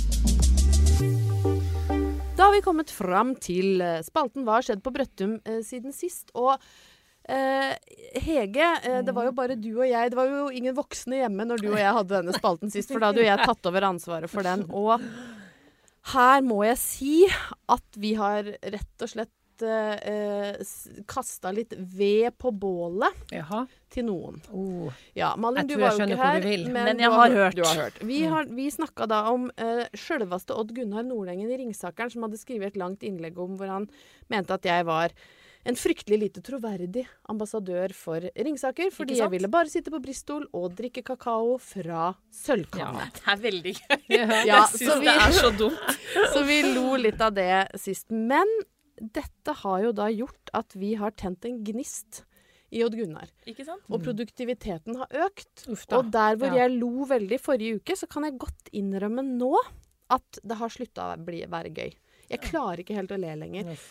Da 2.45 2.49
har 2.51 2.59
vi 2.59 2.61
kommet 2.61 2.91
fram 2.93 3.31
til 3.41 3.81
eh, 3.81 4.03
spalten 4.05 4.43
Hva 4.45 4.59
har 4.59 4.65
skjedd 4.67 4.83
på 4.85 4.91
Brøttum 4.93 5.39
eh, 5.49 5.63
siden 5.65 5.95
sist? 5.97 6.29
Og 6.37 6.51
eh, 7.25 7.71
Hege, 8.21 8.67
eh, 8.85 8.99
det 9.01 9.15
var 9.17 9.31
jo 9.31 9.33
bare 9.33 9.57
du 9.57 9.71
og 9.71 9.87
jeg. 9.89 10.11
Det 10.13 10.19
var 10.19 10.29
jo 10.29 10.51
ingen 10.53 10.77
voksne 10.77 11.23
hjemme 11.23 11.47
når 11.49 11.63
du 11.65 11.71
og 11.71 11.79
jeg 11.81 11.95
hadde 11.97 12.13
denne 12.19 12.35
spalten 12.37 12.75
sist, 12.75 12.93
for 12.93 13.01
da 13.01 13.09
hadde 13.09 13.23
jo 13.23 13.31
jeg 13.31 13.49
tatt 13.49 13.71
over 13.71 13.87
ansvaret 13.89 14.29
for 14.29 14.45
den. 14.45 14.67
Og 14.77 15.01
her 16.13 16.45
må 16.45 16.61
jeg 16.69 16.83
si 16.83 17.15
at 17.73 17.97
vi 18.05 18.13
har 18.21 18.53
rett 18.61 19.07
og 19.09 19.15
slett 19.15 19.33
eh, 19.63 20.57
kasta 21.07 21.53
litt 21.53 21.73
ved 21.79 22.37
på 22.39 22.51
bålet 22.51 23.13
Jaha. 23.31 23.67
til 23.91 24.05
noen. 24.09 24.41
Oh. 24.53 24.91
Ja, 25.15 25.35
Malin, 25.37 25.63
Jeg 25.63 25.69
du 25.69 25.75
tror 25.75 25.85
jeg 25.91 25.99
skjønner 26.01 26.17
ikke 26.17 26.33
hvor 26.33 26.41
du 26.43 26.49
vil. 26.49 26.65
Men 26.73 26.85
men 26.85 26.99
jeg 26.99 27.11
har 27.11 27.31
hørt. 27.31 27.55
Du 27.55 27.63
har 27.63 27.75
hørt. 27.85 27.99
Vi, 28.03 28.21
Mm. 28.25 28.31
har, 28.33 28.45
vi 28.45 28.67
snakka 28.71 29.07
da 29.09 29.23
om 29.31 29.51
eh, 29.57 29.85
sjølveste 29.95 30.57
Odd 30.59 30.75
Gunnar 30.75 31.03
Nordengen 31.05 31.51
i 31.51 31.57
Ringsakeren, 31.59 32.11
som 32.11 32.23
hadde 32.23 32.39
skrevet 32.39 32.67
et 32.75 32.77
langt 32.77 33.03
innlegg 33.03 33.39
om 33.39 33.57
hvor 33.57 33.69
han 33.69 33.89
mente 34.31 34.51
at 34.55 34.63
jeg 34.65 34.85
var 34.85 35.11
en 35.67 35.75
fryktelig 35.81 36.19
lite 36.21 36.43
troverdig 36.45 37.07
ambassadør 37.33 37.89
for 37.97 38.21
Ringsaker, 38.37 38.91
fordi 38.93 39.17
jeg 39.17 39.31
ville 39.33 39.49
bare 39.49 39.71
sitte 39.73 39.89
på 39.91 39.97
Bristol 40.03 40.45
og 40.53 40.75
drikke 40.77 41.03
kakao 41.03 41.57
fra 41.57 42.11
sølvkanne. 42.31 43.07
Det 43.17 43.23
er 43.33 43.37
veldig 43.41 43.73
gøy. 43.73 43.97
Ja. 44.11 44.27
Ja, 44.27 44.43
jeg 44.45 44.69
så 44.69 44.77
syns 44.83 45.01
vi- 45.01 45.07
det 45.07 45.17
er 45.17 45.33
så 45.33 45.51
dumt. 45.57 45.79
Så 46.35 46.45
vi 46.47 46.63
lo 46.75 46.97
litt 46.97 47.19
av 47.21 47.33
det 47.33 47.69
sist. 47.81 48.11
Men 48.11 48.47
dette 49.01 49.55
har 49.63 49.83
jo 49.83 49.93
da 49.93 50.07
gjort 50.13 50.51
at 50.55 50.75
vi 50.79 50.95
har 51.01 51.11
tent 51.19 51.45
en 51.49 51.63
gnist 51.67 52.23
i 52.75 52.83
Odd 52.85 52.97
Gunnar. 52.99 53.29
Ikke 53.47 53.65
sant? 53.67 53.83
Og 53.91 54.03
produktiviteten 54.03 54.97
har 54.99 55.09
økt. 55.29 55.67
Ufta. 55.71 55.99
Og 55.99 56.11
der 56.15 56.37
hvor 56.37 56.51
Ja. 56.55 56.65
jeg 56.67 56.79
lo 56.79 57.05
veldig 57.07 57.39
forrige 57.41 57.77
uke, 57.81 57.97
så 57.97 58.09
kan 58.11 58.25
jeg 58.25 58.39
godt 58.39 58.71
innrømme 58.73 59.23
nå 59.23 59.55
at 60.11 60.41
det 60.45 60.57
har 60.59 60.69
slutta 60.69 61.15
å 61.15 61.25
bli, 61.25 61.45
være 61.47 61.71
gøy. 61.75 61.93
Jeg 62.31 62.41
klarer 62.41 62.83
ikke 62.83 62.95
helt 62.97 63.13
å 63.15 63.21
le 63.21 63.35
lenger. 63.37 63.71
Yes. 63.71 63.85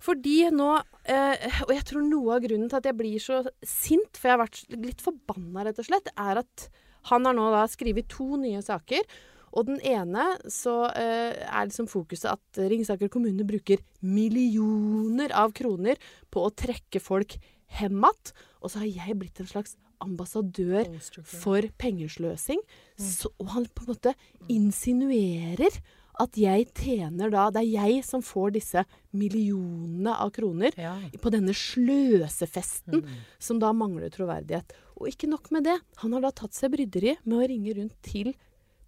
Fordi 0.00 0.48
nå 0.50 0.82
eh, 1.04 1.36
Og 1.68 1.74
jeg 1.74 1.84
tror 1.84 2.02
noe 2.08 2.36
av 2.36 2.40
grunnen 2.42 2.70
til 2.70 2.76
at 2.78 2.84
jeg 2.88 2.96
blir 2.96 3.18
så 3.20 3.42
sint, 3.62 4.16
for 4.16 4.28
jeg 4.30 4.38
har 4.38 4.46
vært 4.46 4.62
litt 4.86 5.02
forbanna, 5.04 5.64
rett 5.66 5.78
og 5.78 5.84
slett, 5.84 6.08
er 6.16 6.38
at 6.40 6.68
han 7.10 7.24
har 7.24 7.34
nå 7.36 7.50
da 7.52 7.66
skrevet 7.68 8.08
to 8.08 8.36
nye 8.36 8.62
saker. 8.62 9.02
Og 9.52 9.66
den 9.66 9.80
ene 9.82 10.26
så 10.50 10.74
eh, 10.94 11.34
er 11.42 11.66
liksom 11.66 11.88
fokuset 11.90 12.30
at 12.30 12.60
Ringsaker 12.70 13.10
kommune 13.10 13.42
bruker 13.48 13.82
millioner 14.00 15.32
av 15.34 15.52
kroner 15.56 15.98
på 16.30 16.44
å 16.46 16.52
trekke 16.54 17.02
folk 17.02 17.36
hjem 17.80 18.02
igjen. 18.04 18.34
Og 18.60 18.70
så 18.72 18.82
har 18.82 18.90
jeg 18.90 19.16
blitt 19.18 19.40
en 19.40 19.48
slags 19.50 19.76
ambassadør 20.00 20.86
for 21.28 21.66
pengesløsing. 21.80 22.60
Så, 22.96 23.30
og 23.40 23.50
han 23.54 23.66
på 23.74 23.84
en 23.86 23.90
måte 23.94 24.14
insinuerer 24.48 25.80
at 26.20 26.36
jeg 26.36 26.66
tjener 26.76 27.30
da 27.32 27.46
Det 27.54 27.62
er 27.62 27.86
jeg 27.86 28.02
som 28.04 28.20
får 28.24 28.50
disse 28.58 28.82
millionene 29.16 30.12
av 30.20 30.32
kroner 30.36 30.74
Ja. 30.76 30.98
på 31.22 31.30
denne 31.32 31.54
sløsefesten 31.56 33.06
som 33.38 33.58
da 33.62 33.72
mangler 33.72 34.10
troverdighet. 34.12 34.74
Og 35.00 35.08
ikke 35.08 35.30
nok 35.30 35.50
med 35.50 35.64
det. 35.64 35.78
Han 36.02 36.12
har 36.12 36.20
da 36.26 36.30
tatt 36.30 36.52
seg 36.52 36.72
bryderiet 36.74 37.24
med 37.24 37.38
å 37.40 37.48
ringe 37.48 37.74
rundt 37.78 37.96
til 38.02 38.34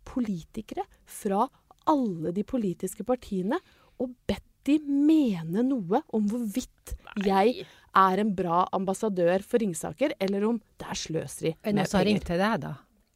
politikere 0.04 0.86
fra 1.08 1.46
alle 1.90 2.32
de 2.34 2.44
politiske 2.46 3.04
partiene 3.06 3.58
og 4.02 4.14
bedt 4.28 4.46
de 4.68 4.78
mene 4.86 5.64
noe 5.66 6.02
om 6.14 6.28
hvorvidt 6.30 6.94
jeg 7.26 7.64
er 7.98 8.22
en 8.22 8.30
bra 8.36 8.62
ambassadør 8.72 9.42
for 9.44 9.62
Ringsaker, 9.62 10.14
eller 10.22 10.46
om 10.48 10.62
det 10.78 10.88
er 10.88 10.98
sløseri 10.98 11.50
Er 11.50 11.56
med 11.56 11.64
penger. 11.64 11.90
Hvem 11.90 11.98
har 11.98 12.08
ringt 12.08 12.26
til 12.30 12.42
deg, 12.42 12.62
da? 12.62 12.72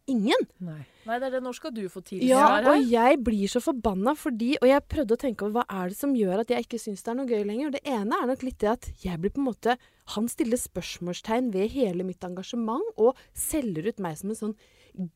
Ingen. 0.07 0.45
Nei. 0.63 0.85
Nei, 1.07 1.17
det 1.19 1.27
er 1.29 1.33
det. 1.35 1.41
Når 1.43 1.57
skal 1.59 1.73
du 1.75 1.81
få 1.91 2.03
Ja, 2.23 2.43
her, 2.47 2.69
og 2.71 2.85
jeg 2.91 3.19
blir 3.27 3.51
så 3.51 3.63
forbanna 3.63 4.15
fordi 4.15 4.53
Og 4.61 4.69
jeg 4.69 4.85
prøvde 4.87 5.17
å 5.17 5.19
tenke 5.19 5.47
over 5.47 5.59
hva 5.59 5.83
er 5.83 5.91
det 5.91 5.99
som 5.99 6.15
gjør 6.15 6.45
at 6.45 6.53
jeg 6.53 6.67
ikke 6.67 6.79
syns 6.79 7.03
det 7.03 7.11
er 7.11 7.19
noe 7.19 7.31
gøy 7.31 7.43
lenger. 7.43 7.73
Det 7.75 7.83
ene 7.83 8.21
er 8.21 8.31
nok 8.31 8.45
litt 8.47 8.59
det 8.63 8.71
at 8.71 8.87
jeg 9.03 9.19
blir 9.23 9.35
på 9.35 9.43
en 9.43 9.49
måte 9.49 9.77
Han 10.15 10.31
stiller 10.31 10.63
spørsmålstegn 10.63 11.51
ved 11.55 11.75
hele 11.75 12.07
mitt 12.07 12.23
engasjement 12.27 12.87
og 13.03 13.19
selger 13.35 13.91
ut 13.91 14.03
meg 14.03 14.19
som 14.21 14.31
en 14.31 14.41
sånn 14.43 14.57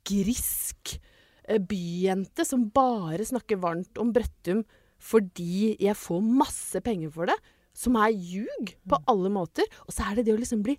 grisk 0.06 0.96
eh, 0.96 1.19
byjente 1.58 2.46
som 2.46 2.68
bare 2.74 3.26
snakker 3.26 3.60
varmt 3.62 3.98
om 3.98 4.12
Brøttum 4.14 4.62
fordi 5.00 5.74
jeg 5.80 5.96
får 5.96 6.20
masse 6.22 6.80
penger 6.84 7.12
for 7.14 7.30
det. 7.30 7.36
Som 7.72 7.96
er 7.96 8.12
ljug 8.12 8.74
på 8.90 8.98
alle 9.08 9.30
måter. 9.32 9.64
Og 9.86 9.94
så 9.96 10.10
er 10.10 10.18
det 10.18 10.26
det 10.28 10.34
å 10.34 10.40
liksom 10.40 10.64
bli 10.66 10.74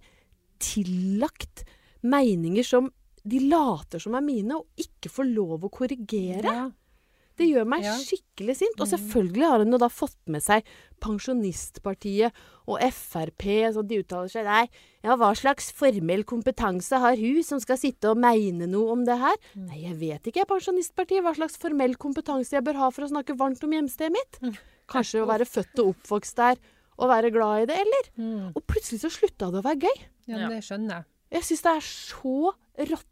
tillagt 0.61 1.63
meninger 2.05 2.65
som 2.65 2.91
de 3.23 3.39
later 3.49 4.01
som 4.01 4.15
er 4.17 4.25
mine, 4.25 4.57
og 4.57 4.81
ikke 4.81 5.09
får 5.13 5.27
lov 5.29 5.65
å 5.65 5.71
korrigere. 5.73 6.53
Ja. 6.53 6.67
Det 7.41 7.49
gjør 7.49 7.67
meg 7.73 7.83
Ja. 7.85 7.95
skikkelig 7.97 8.55
sint. 8.61 8.79
Og 8.79 8.87
selvfølgelig 8.91 9.47
har 9.49 9.63
hun 9.65 9.73
jo 9.75 9.79
da 9.81 9.89
fått 9.91 10.17
med 10.31 10.43
seg 10.45 10.63
Pensjonistpartiet 11.01 12.31
og 12.69 12.79
Frp, 12.93 13.45
så 13.73 13.81
de 13.85 13.99
uttaler 14.03 14.29
seg 14.31 14.45
Nei, 14.47 14.63
ja, 15.03 15.15
hva 15.19 15.31
slags 15.37 15.71
formell 15.75 16.23
kompetanse 16.27 16.99
har 17.01 17.17
hun 17.19 17.41
som 17.45 17.59
skal 17.63 17.79
sitte 17.81 18.11
og 18.11 18.19
meine 18.21 18.67
noe 18.69 18.93
om 18.95 19.05
det 19.07 19.17
her? 19.19 19.37
Nei, 19.57 19.81
jeg 19.87 19.97
vet 19.99 20.29
ikke, 20.31 20.45
Pensjonistpartiet, 20.49 21.23
hva 21.25 21.33
slags 21.37 21.57
formell 21.61 21.95
kompetanse 21.99 22.53
jeg 22.55 22.63
bør 22.67 22.79
ha 22.83 22.91
for 22.93 23.07
å 23.07 23.11
snakke 23.11 23.35
varmt 23.39 23.63
om 23.65 23.73
hjemstedet 23.75 24.13
mitt. 24.15 24.39
Kanskje 24.91 25.23
å 25.23 25.29
være 25.29 25.47
født 25.49 25.81
og 25.83 25.95
oppvokst 25.95 26.37
der, 26.39 26.61
og 27.01 27.09
være 27.09 27.31
glad 27.33 27.63
i 27.63 27.69
det, 27.71 27.79
eller? 27.81 28.09
Mm. 28.19 28.51
Og 28.55 28.61
plutselig 28.69 29.01
så 29.01 29.09
slutta 29.13 29.49
det 29.51 29.61
å 29.61 29.65
være 29.65 29.87
gøy. 29.87 30.01
ja, 30.29 30.37
men 30.37 30.49
det 30.53 30.61
skjønner 30.67 30.99
jeg. 31.01 31.05
Jeg 31.31 31.47
syns 31.47 31.63
det 31.65 31.71
er 31.77 31.85
så 31.87 32.35
råttent. 32.77 33.07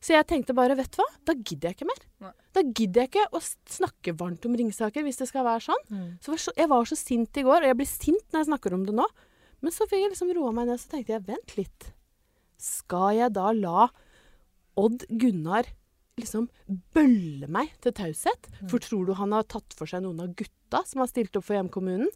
Så 0.00 0.14
jeg 0.14 0.24
tenkte 0.30 0.56
bare, 0.56 0.76
vet 0.78 0.94
du 0.94 1.02
hva, 1.02 1.08
da 1.28 1.34
gidder 1.36 1.70
jeg 1.70 1.76
ikke 1.76 1.88
mer. 1.90 2.04
Nei. 2.24 2.32
Da 2.56 2.62
gidder 2.64 3.04
jeg 3.04 3.10
ikke 3.10 3.24
å 3.36 3.40
snakke 3.44 4.14
varmt 4.16 4.46
om 4.48 4.54
Ringsaker 4.56 5.04
hvis 5.04 5.20
det 5.20 5.28
skal 5.28 5.44
være 5.44 5.64
sånn. 5.66 5.82
Mm. 5.92 6.06
Så 6.24 6.54
jeg 6.56 6.70
var 6.72 6.88
så 6.88 6.96
sint 6.96 7.36
i 7.36 7.44
går, 7.44 7.60
og 7.60 7.68
jeg 7.68 7.78
blir 7.78 7.90
sint 7.90 8.24
når 8.32 8.40
jeg 8.40 8.48
snakker 8.48 8.76
om 8.76 8.86
det 8.88 8.94
nå. 8.96 9.04
Men 9.60 9.74
så 9.76 9.84
fikk 9.88 10.06
jeg 10.06 10.14
liksom 10.14 10.32
roa 10.38 10.54
meg 10.56 10.70
ned, 10.70 10.80
så 10.80 10.94
tenkte 10.94 11.12
jeg, 11.12 11.26
vent 11.28 11.52
litt. 11.58 11.90
Skal 12.60 13.18
jeg 13.18 13.34
da 13.36 13.50
la 13.56 13.90
Odd 14.80 15.04
Gunnar 15.20 15.68
liksom 16.20 16.48
bølle 16.96 17.48
meg 17.52 17.76
til 17.84 17.94
taushet? 17.96 18.48
For 18.72 18.80
tror 18.80 19.04
du 19.08 19.14
han 19.20 19.36
har 19.36 19.44
tatt 19.52 19.76
for 19.76 19.90
seg 19.90 20.04
noen 20.04 20.24
av 20.24 20.32
gutta 20.36 20.80
som 20.88 21.04
har 21.04 21.12
stilt 21.12 21.36
opp 21.36 21.44
for 21.44 21.58
hjemkommunen? 21.58 22.08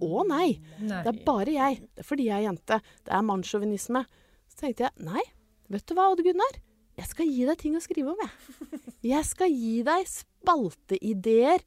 Å 0.00 0.24
nei. 0.24 0.54
Nei. 0.80 1.02
Det 1.04 1.12
er 1.12 1.22
bare 1.28 1.52
jeg. 1.52 1.84
Det 1.92 2.04
er 2.04 2.08
fordi 2.08 2.30
jeg 2.30 2.38
er 2.40 2.48
jente. 2.48 2.80
Det 3.04 3.12
er 3.12 3.28
mannssjåvinisme. 3.28 4.04
Så 4.48 4.64
tenkte 4.64 4.88
jeg 4.88 5.04
nei, 5.04 5.24
vet 5.68 5.84
du 5.84 5.96
hva, 5.96 6.08
Odd 6.14 6.24
Gunnar? 6.24 6.60
Jeg 7.00 7.08
skal 7.08 7.30
gi 7.32 7.44
deg 7.48 7.60
ting 7.60 7.76
å 7.78 7.80
skrive 7.80 8.12
om, 8.12 8.18
jeg. 8.20 8.80
Jeg 9.10 9.24
skal 9.24 9.52
gi 9.54 9.76
deg 9.86 10.08
spalteideer 10.10 11.62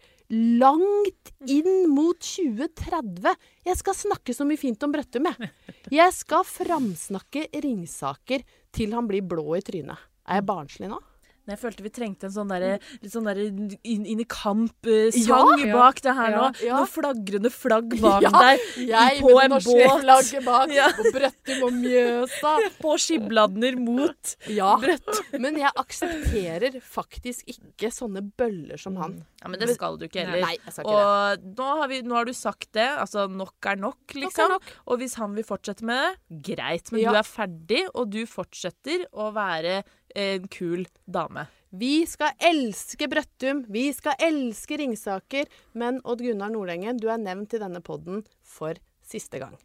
langt 0.61 1.31
inn 1.49 1.87
mot 1.89 2.19
2030. 2.21 3.33
Jeg 3.65 3.79
skal 3.79 3.97
snakke 3.97 4.35
så 4.37 4.45
mye 4.45 4.61
fint 4.61 4.85
om 4.85 4.93
Brøttum, 4.93 5.29
jeg. 5.31 5.49
Jeg 5.93 6.13
skal 6.13 6.45
framsnakke 6.45 7.47
Ringsaker 7.65 8.45
til 8.73 8.93
han 8.93 9.09
blir 9.09 9.25
blå 9.25 9.57
i 9.57 9.63
trynet. 9.65 10.05
Er 10.29 10.39
jeg 10.39 10.47
barnslig 10.47 10.91
nå? 10.93 11.01
Men 11.45 11.57
jeg 11.57 11.59
følte 11.59 11.83
vi 11.83 11.89
trengte 11.91 12.23
en 12.29 12.31
sånn 12.31 12.47
derre 12.53 12.79
litt 13.01 13.11
sånn 13.11 13.25
derre 13.27 13.43
inn, 13.83 14.05
inn 14.05 14.19
i 14.21 14.25
kamp-sang 14.25 15.59
Ja. 15.65 15.73
bak 15.75 16.01
det 16.01 16.13
her 16.15 16.31
Ja. 16.31 16.37
nå. 16.39 16.61
Ja. 16.63 16.77
Noen 16.77 16.87
flagrende 16.87 17.51
flagg 17.51 17.89
bak 18.01 18.21
Ja, 18.23 18.29
der. 18.31 18.57
Jeg 18.77 19.19
på 19.21 19.33
med 19.35 19.43
en 19.43 19.57
båt. 19.59 20.01
flagget 20.03 20.45
bak, 20.45 20.69
Ja. 20.71 20.87
og 20.87 21.11
Brøttum 21.13 21.63
og 21.67 21.73
Mjøsa. 21.73 22.53
På 22.83 22.95
skibladner 22.97 23.75
mot 23.79 24.35
Ja, 24.47 24.77
men 25.43 25.57
jeg 25.59 25.71
aksepterer 25.75 26.79
faktisk 26.81 27.43
ikke 27.51 27.91
sånne 27.91 28.23
bøller 28.37 28.79
som 28.79 28.95
han. 28.97 29.25
Ja, 29.41 29.49
men 29.49 29.59
det 29.59 29.73
skal 29.75 29.97
du 29.99 30.05
ikke 30.07 30.23
heller. 30.25 30.41
Nei, 30.47 30.57
jeg 30.63 30.73
skal 30.73 30.85
ikke 30.85 31.41
det. 31.43 31.57
Nå 31.59 31.67
har, 31.81 31.87
vi, 31.91 32.01
nå 32.07 32.15
har 32.15 32.25
du 32.25 32.33
sagt 32.33 32.71
det. 32.73 32.87
Altså, 32.87 33.27
nok 33.29 33.67
er 33.67 33.75
nok, 33.75 33.99
liksom. 34.15 34.49
nok. 34.55 34.63
Og 34.87 34.99
hvis 35.01 35.15
han 35.19 35.35
vil 35.35 35.43
fortsette 35.43 35.83
med 35.83 36.15
det, 36.29 36.41
greit. 36.55 36.91
Men 36.91 37.01
Ja. 37.01 37.11
du 37.11 37.17
er 37.19 37.27
ferdig, 37.27 37.83
og 37.93 38.09
du 38.13 38.23
fortsetter 38.25 39.05
å 39.13 39.33
være 39.35 39.83
en 40.15 40.47
kul 40.47 40.87
dame. 41.05 41.47
Vi 41.73 42.05
skal 42.05 42.37
elske 42.37 43.07
Brøttum, 43.09 43.63
vi 43.73 43.87
skal 43.97 44.19
elske 44.21 44.77
Ringsaker, 44.77 45.49
men 45.73 45.97
Odd 46.05 46.21
Gunnar 46.21 46.53
Nordengen, 46.53 46.99
du 47.01 47.09
er 47.09 47.21
nevnt 47.21 47.55
i 47.57 47.61
denne 47.63 47.81
podden 47.81 48.21
for 48.45 48.77
siste 49.01 49.41
gang. 49.41 49.57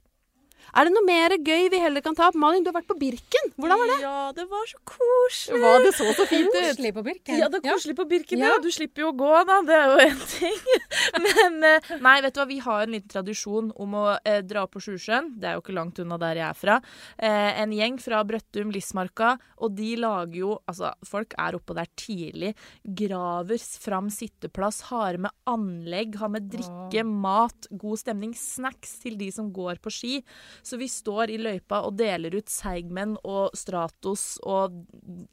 Er 0.77 0.89
det 0.89 0.93
noe 0.95 1.05
mer 1.07 1.35
gøy 1.37 1.69
vi 1.73 1.81
heller 1.81 2.05
kan 2.05 2.17
ta 2.19 2.29
opp? 2.29 2.37
Malin, 2.39 2.65
du 2.65 2.71
har 2.71 2.77
vært 2.79 2.89
på 2.91 2.97
Birken. 3.01 3.53
Hvordan 3.57 3.81
var 3.81 3.91
det? 3.93 3.99
Ja, 4.03 4.17
det 4.37 4.45
var 4.51 4.67
så 4.69 4.81
koselig. 4.89 5.61
Var 5.63 5.85
det 5.87 5.93
så 5.97 6.09
så 6.17 6.27
fint 6.29 6.51
ut? 6.51 6.59
Koselig 6.59 6.93
på 6.97 7.05
Birken. 7.07 7.39
Ja, 7.41 7.49
det 7.53 7.61
er 7.63 7.73
koselig 7.73 7.97
på 7.99 8.07
Birken. 8.11 8.43
Ja. 8.45 8.53
Ja. 8.53 8.61
Du 8.63 8.69
slipper 8.75 9.05
jo 9.07 9.13
å 9.13 9.17
gå, 9.19 9.31
da. 9.49 9.59
Det 9.69 9.77
er 9.79 9.93
jo 9.93 9.99
én 10.05 10.21
ting. 10.33 10.59
Men 11.27 11.59
eh, 11.69 11.91
nei, 12.05 12.17
vet 12.25 12.37
du 12.37 12.41
hva, 12.43 12.49
vi 12.51 12.59
har 12.65 12.85
en 12.85 12.95
liten 12.97 13.13
tradisjon 13.13 13.73
om 13.81 13.97
å 13.99 14.05
eh, 14.23 14.41
dra 14.47 14.67
på 14.71 14.83
Sjusjøen. 14.85 15.33
Det 15.41 15.51
er 15.51 15.59
jo 15.59 15.65
ikke 15.65 15.77
langt 15.79 16.01
unna 16.03 16.19
der 16.21 16.43
jeg 16.43 16.47
er 16.49 16.59
fra. 16.59 16.79
Eh, 17.17 17.63
en 17.63 17.75
gjeng 17.75 17.99
fra 18.03 18.23
Brøttum, 18.29 18.73
Lismarka, 18.75 19.37
og 19.63 19.75
de 19.79 19.95
lager 20.01 20.41
jo 20.43 20.55
Altså, 20.69 20.91
folk 21.07 21.33
er 21.41 21.57
oppå 21.57 21.75
der 21.77 21.89
tidlig. 21.97 22.51
Graver 22.99 23.61
fram 23.81 24.09
sitteplass, 24.13 24.83
har 24.91 25.17
med 25.23 25.33
anlegg, 25.49 26.19
har 26.21 26.31
med 26.33 26.49
drikke, 26.53 27.05
mat, 27.09 27.69
god 27.81 28.01
stemning, 28.03 28.35
snacks 28.37 28.99
til 29.03 29.17
de 29.21 29.31
som 29.33 29.49
går 29.55 29.81
på 29.85 29.93
ski. 29.95 30.13
Så 30.63 30.79
vi 30.81 30.89
står 30.91 31.31
i 31.35 31.39
løypa 31.41 31.83
og 31.87 31.97
deler 31.99 32.35
ut 32.39 32.49
Seigmen 32.53 33.17
og 33.25 33.55
Stratos 33.57 34.39
og 34.47 34.75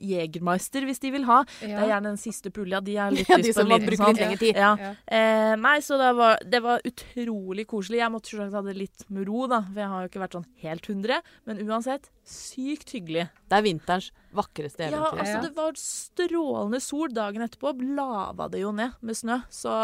Jegermeister 0.02 0.86
hvis 0.88 1.02
de 1.04 1.12
vil 1.16 1.26
ha. 1.30 1.42
Det 1.62 1.72
er 1.74 1.90
gjerne 1.90 2.12
den 2.14 2.20
siste 2.22 2.52
pulja. 2.54 2.82
De 2.86 2.98
er 3.00 3.12
litt 3.16 3.30
Ja, 3.30 3.38
de 3.40 3.48
lyst 3.50 3.58
på 3.58 3.64
som 3.64 3.72
en 3.72 3.82
liten 3.86 3.98
sånn. 4.02 4.14
litt 4.14 4.24
lengre 4.24 4.40
tid. 4.42 4.60
Ja. 4.62 4.72
Ja. 4.80 4.92
Eh, 5.18 5.54
nei, 5.62 5.76
så 5.86 5.98
det 6.02 6.12
var, 6.18 6.40
det 6.46 6.62
var 6.66 6.86
utrolig 6.88 7.68
koselig. 7.72 8.02
Jeg 8.04 8.14
måtte 8.14 8.32
selvsagt 8.34 8.60
ha 8.60 8.64
det 8.68 8.78
litt 8.78 9.06
med 9.10 9.28
ro, 9.30 9.46
da, 9.52 9.62
for 9.72 9.82
jeg 9.84 9.92
har 9.94 10.06
jo 10.06 10.12
ikke 10.12 10.24
vært 10.26 10.38
sånn 10.40 10.48
helt 10.66 10.90
100. 10.92 11.22
Men 11.50 11.64
uansett, 11.66 12.10
sykt 12.26 12.94
hyggelig. 12.96 13.28
Det 13.50 13.60
er 13.60 13.66
vinterens 13.66 14.12
vakreste 14.36 14.90
Ja, 14.92 15.12
altså 15.14 15.38
det 15.46 15.52
var 15.56 15.76
strålende 15.80 16.82
sol 16.84 17.14
dagen 17.16 17.46
etterpå. 17.46 17.76
Lava 17.96 18.50
det 18.52 18.64
jo 18.66 18.74
ned 18.76 18.98
med 19.06 19.16
snø, 19.18 19.40
så 19.54 19.76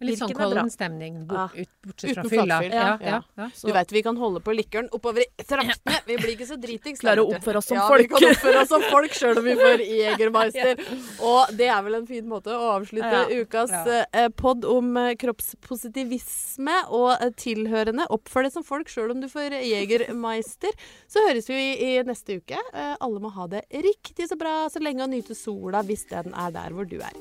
Litt 0.00 0.18
sånn. 0.18 0.32
Kollen-stemning, 0.34 1.26
bort, 1.26 1.54
Ja. 1.54 1.62
ut, 1.62 1.68
bortsett 1.86 2.14
fra 2.14 2.22
fylla. 2.24 2.62
Ja, 2.64 2.70
Ja. 2.74 2.98
ja, 3.00 3.20
ja. 3.38 3.48
Du 3.62 3.72
veit 3.72 3.92
vi 3.92 4.02
kan 4.02 4.16
holde 4.16 4.40
på 4.40 4.54
likøren 4.54 4.88
oppover 4.90 5.22
i 5.22 5.42
traktene. 5.44 6.00
Vi 6.06 6.16
blir 6.16 6.34
ikke 6.36 6.46
så 6.48 6.56
dritings. 6.60 7.00
Klarer 7.00 7.22
å 7.22 7.30
oppføre 7.34 7.56
oss 7.62 7.66
som 7.66 7.76
ja, 7.78 7.86
folk. 7.88 8.00
Vi 8.02 8.08
kan 8.08 8.28
oppføre 8.30 8.60
oss 8.62 8.68
som 8.68 8.82
folk 8.90 9.12
sjøl 9.12 9.38
om 9.38 9.44
vi 9.44 9.54
får 9.54 9.78
Jegermeister. 10.02 10.82
Og 11.22 11.54
det 11.56 11.68
er 11.70 11.82
vel 11.86 11.94
en 12.00 12.06
fin 12.06 12.26
måte 12.26 12.50
å 12.52 12.72
avslutte 12.80 13.12
Ja. 13.30 13.44
ukas 13.44 13.70
Ja. 13.70 14.04
eh, 14.12 14.28
pod 14.28 14.64
om 14.64 14.96
eh, 14.96 15.14
kroppspositivisme 15.14 16.76
og 16.90 17.16
eh, 17.20 17.30
tilhørende. 17.30 18.06
Oppfør 18.10 18.42
deg 18.48 18.52
som 18.52 18.62
folk 18.66 18.88
sjøl 18.88 19.10
om 19.14 19.20
du 19.20 19.28
får 19.28 19.56
Jegermeister. 19.62 20.70
Så 21.08 21.22
høres 21.28 21.48
vi 21.48 21.54
i, 21.74 21.96
i 21.98 22.02
neste 22.02 22.40
uke. 22.40 22.58
Eh, 22.74 22.96
alle 23.00 23.20
må 23.20 23.30
ha 23.32 23.46
det 23.46 23.64
riktig 23.70 24.28
så 24.28 24.36
bra 24.38 24.68
så 24.72 24.82
lenge 24.82 25.02
og 25.06 25.10
nyte 25.10 25.34
sola 25.38 25.82
hvis 25.86 26.06
den 26.10 26.34
er 26.34 26.50
der 26.50 26.70
hvor 26.74 26.84
du 26.88 26.98
er. 27.00 27.12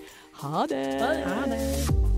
Ha 0.42 0.66
det. 0.68 0.86
Ha 1.02 1.46
det. 1.48 2.13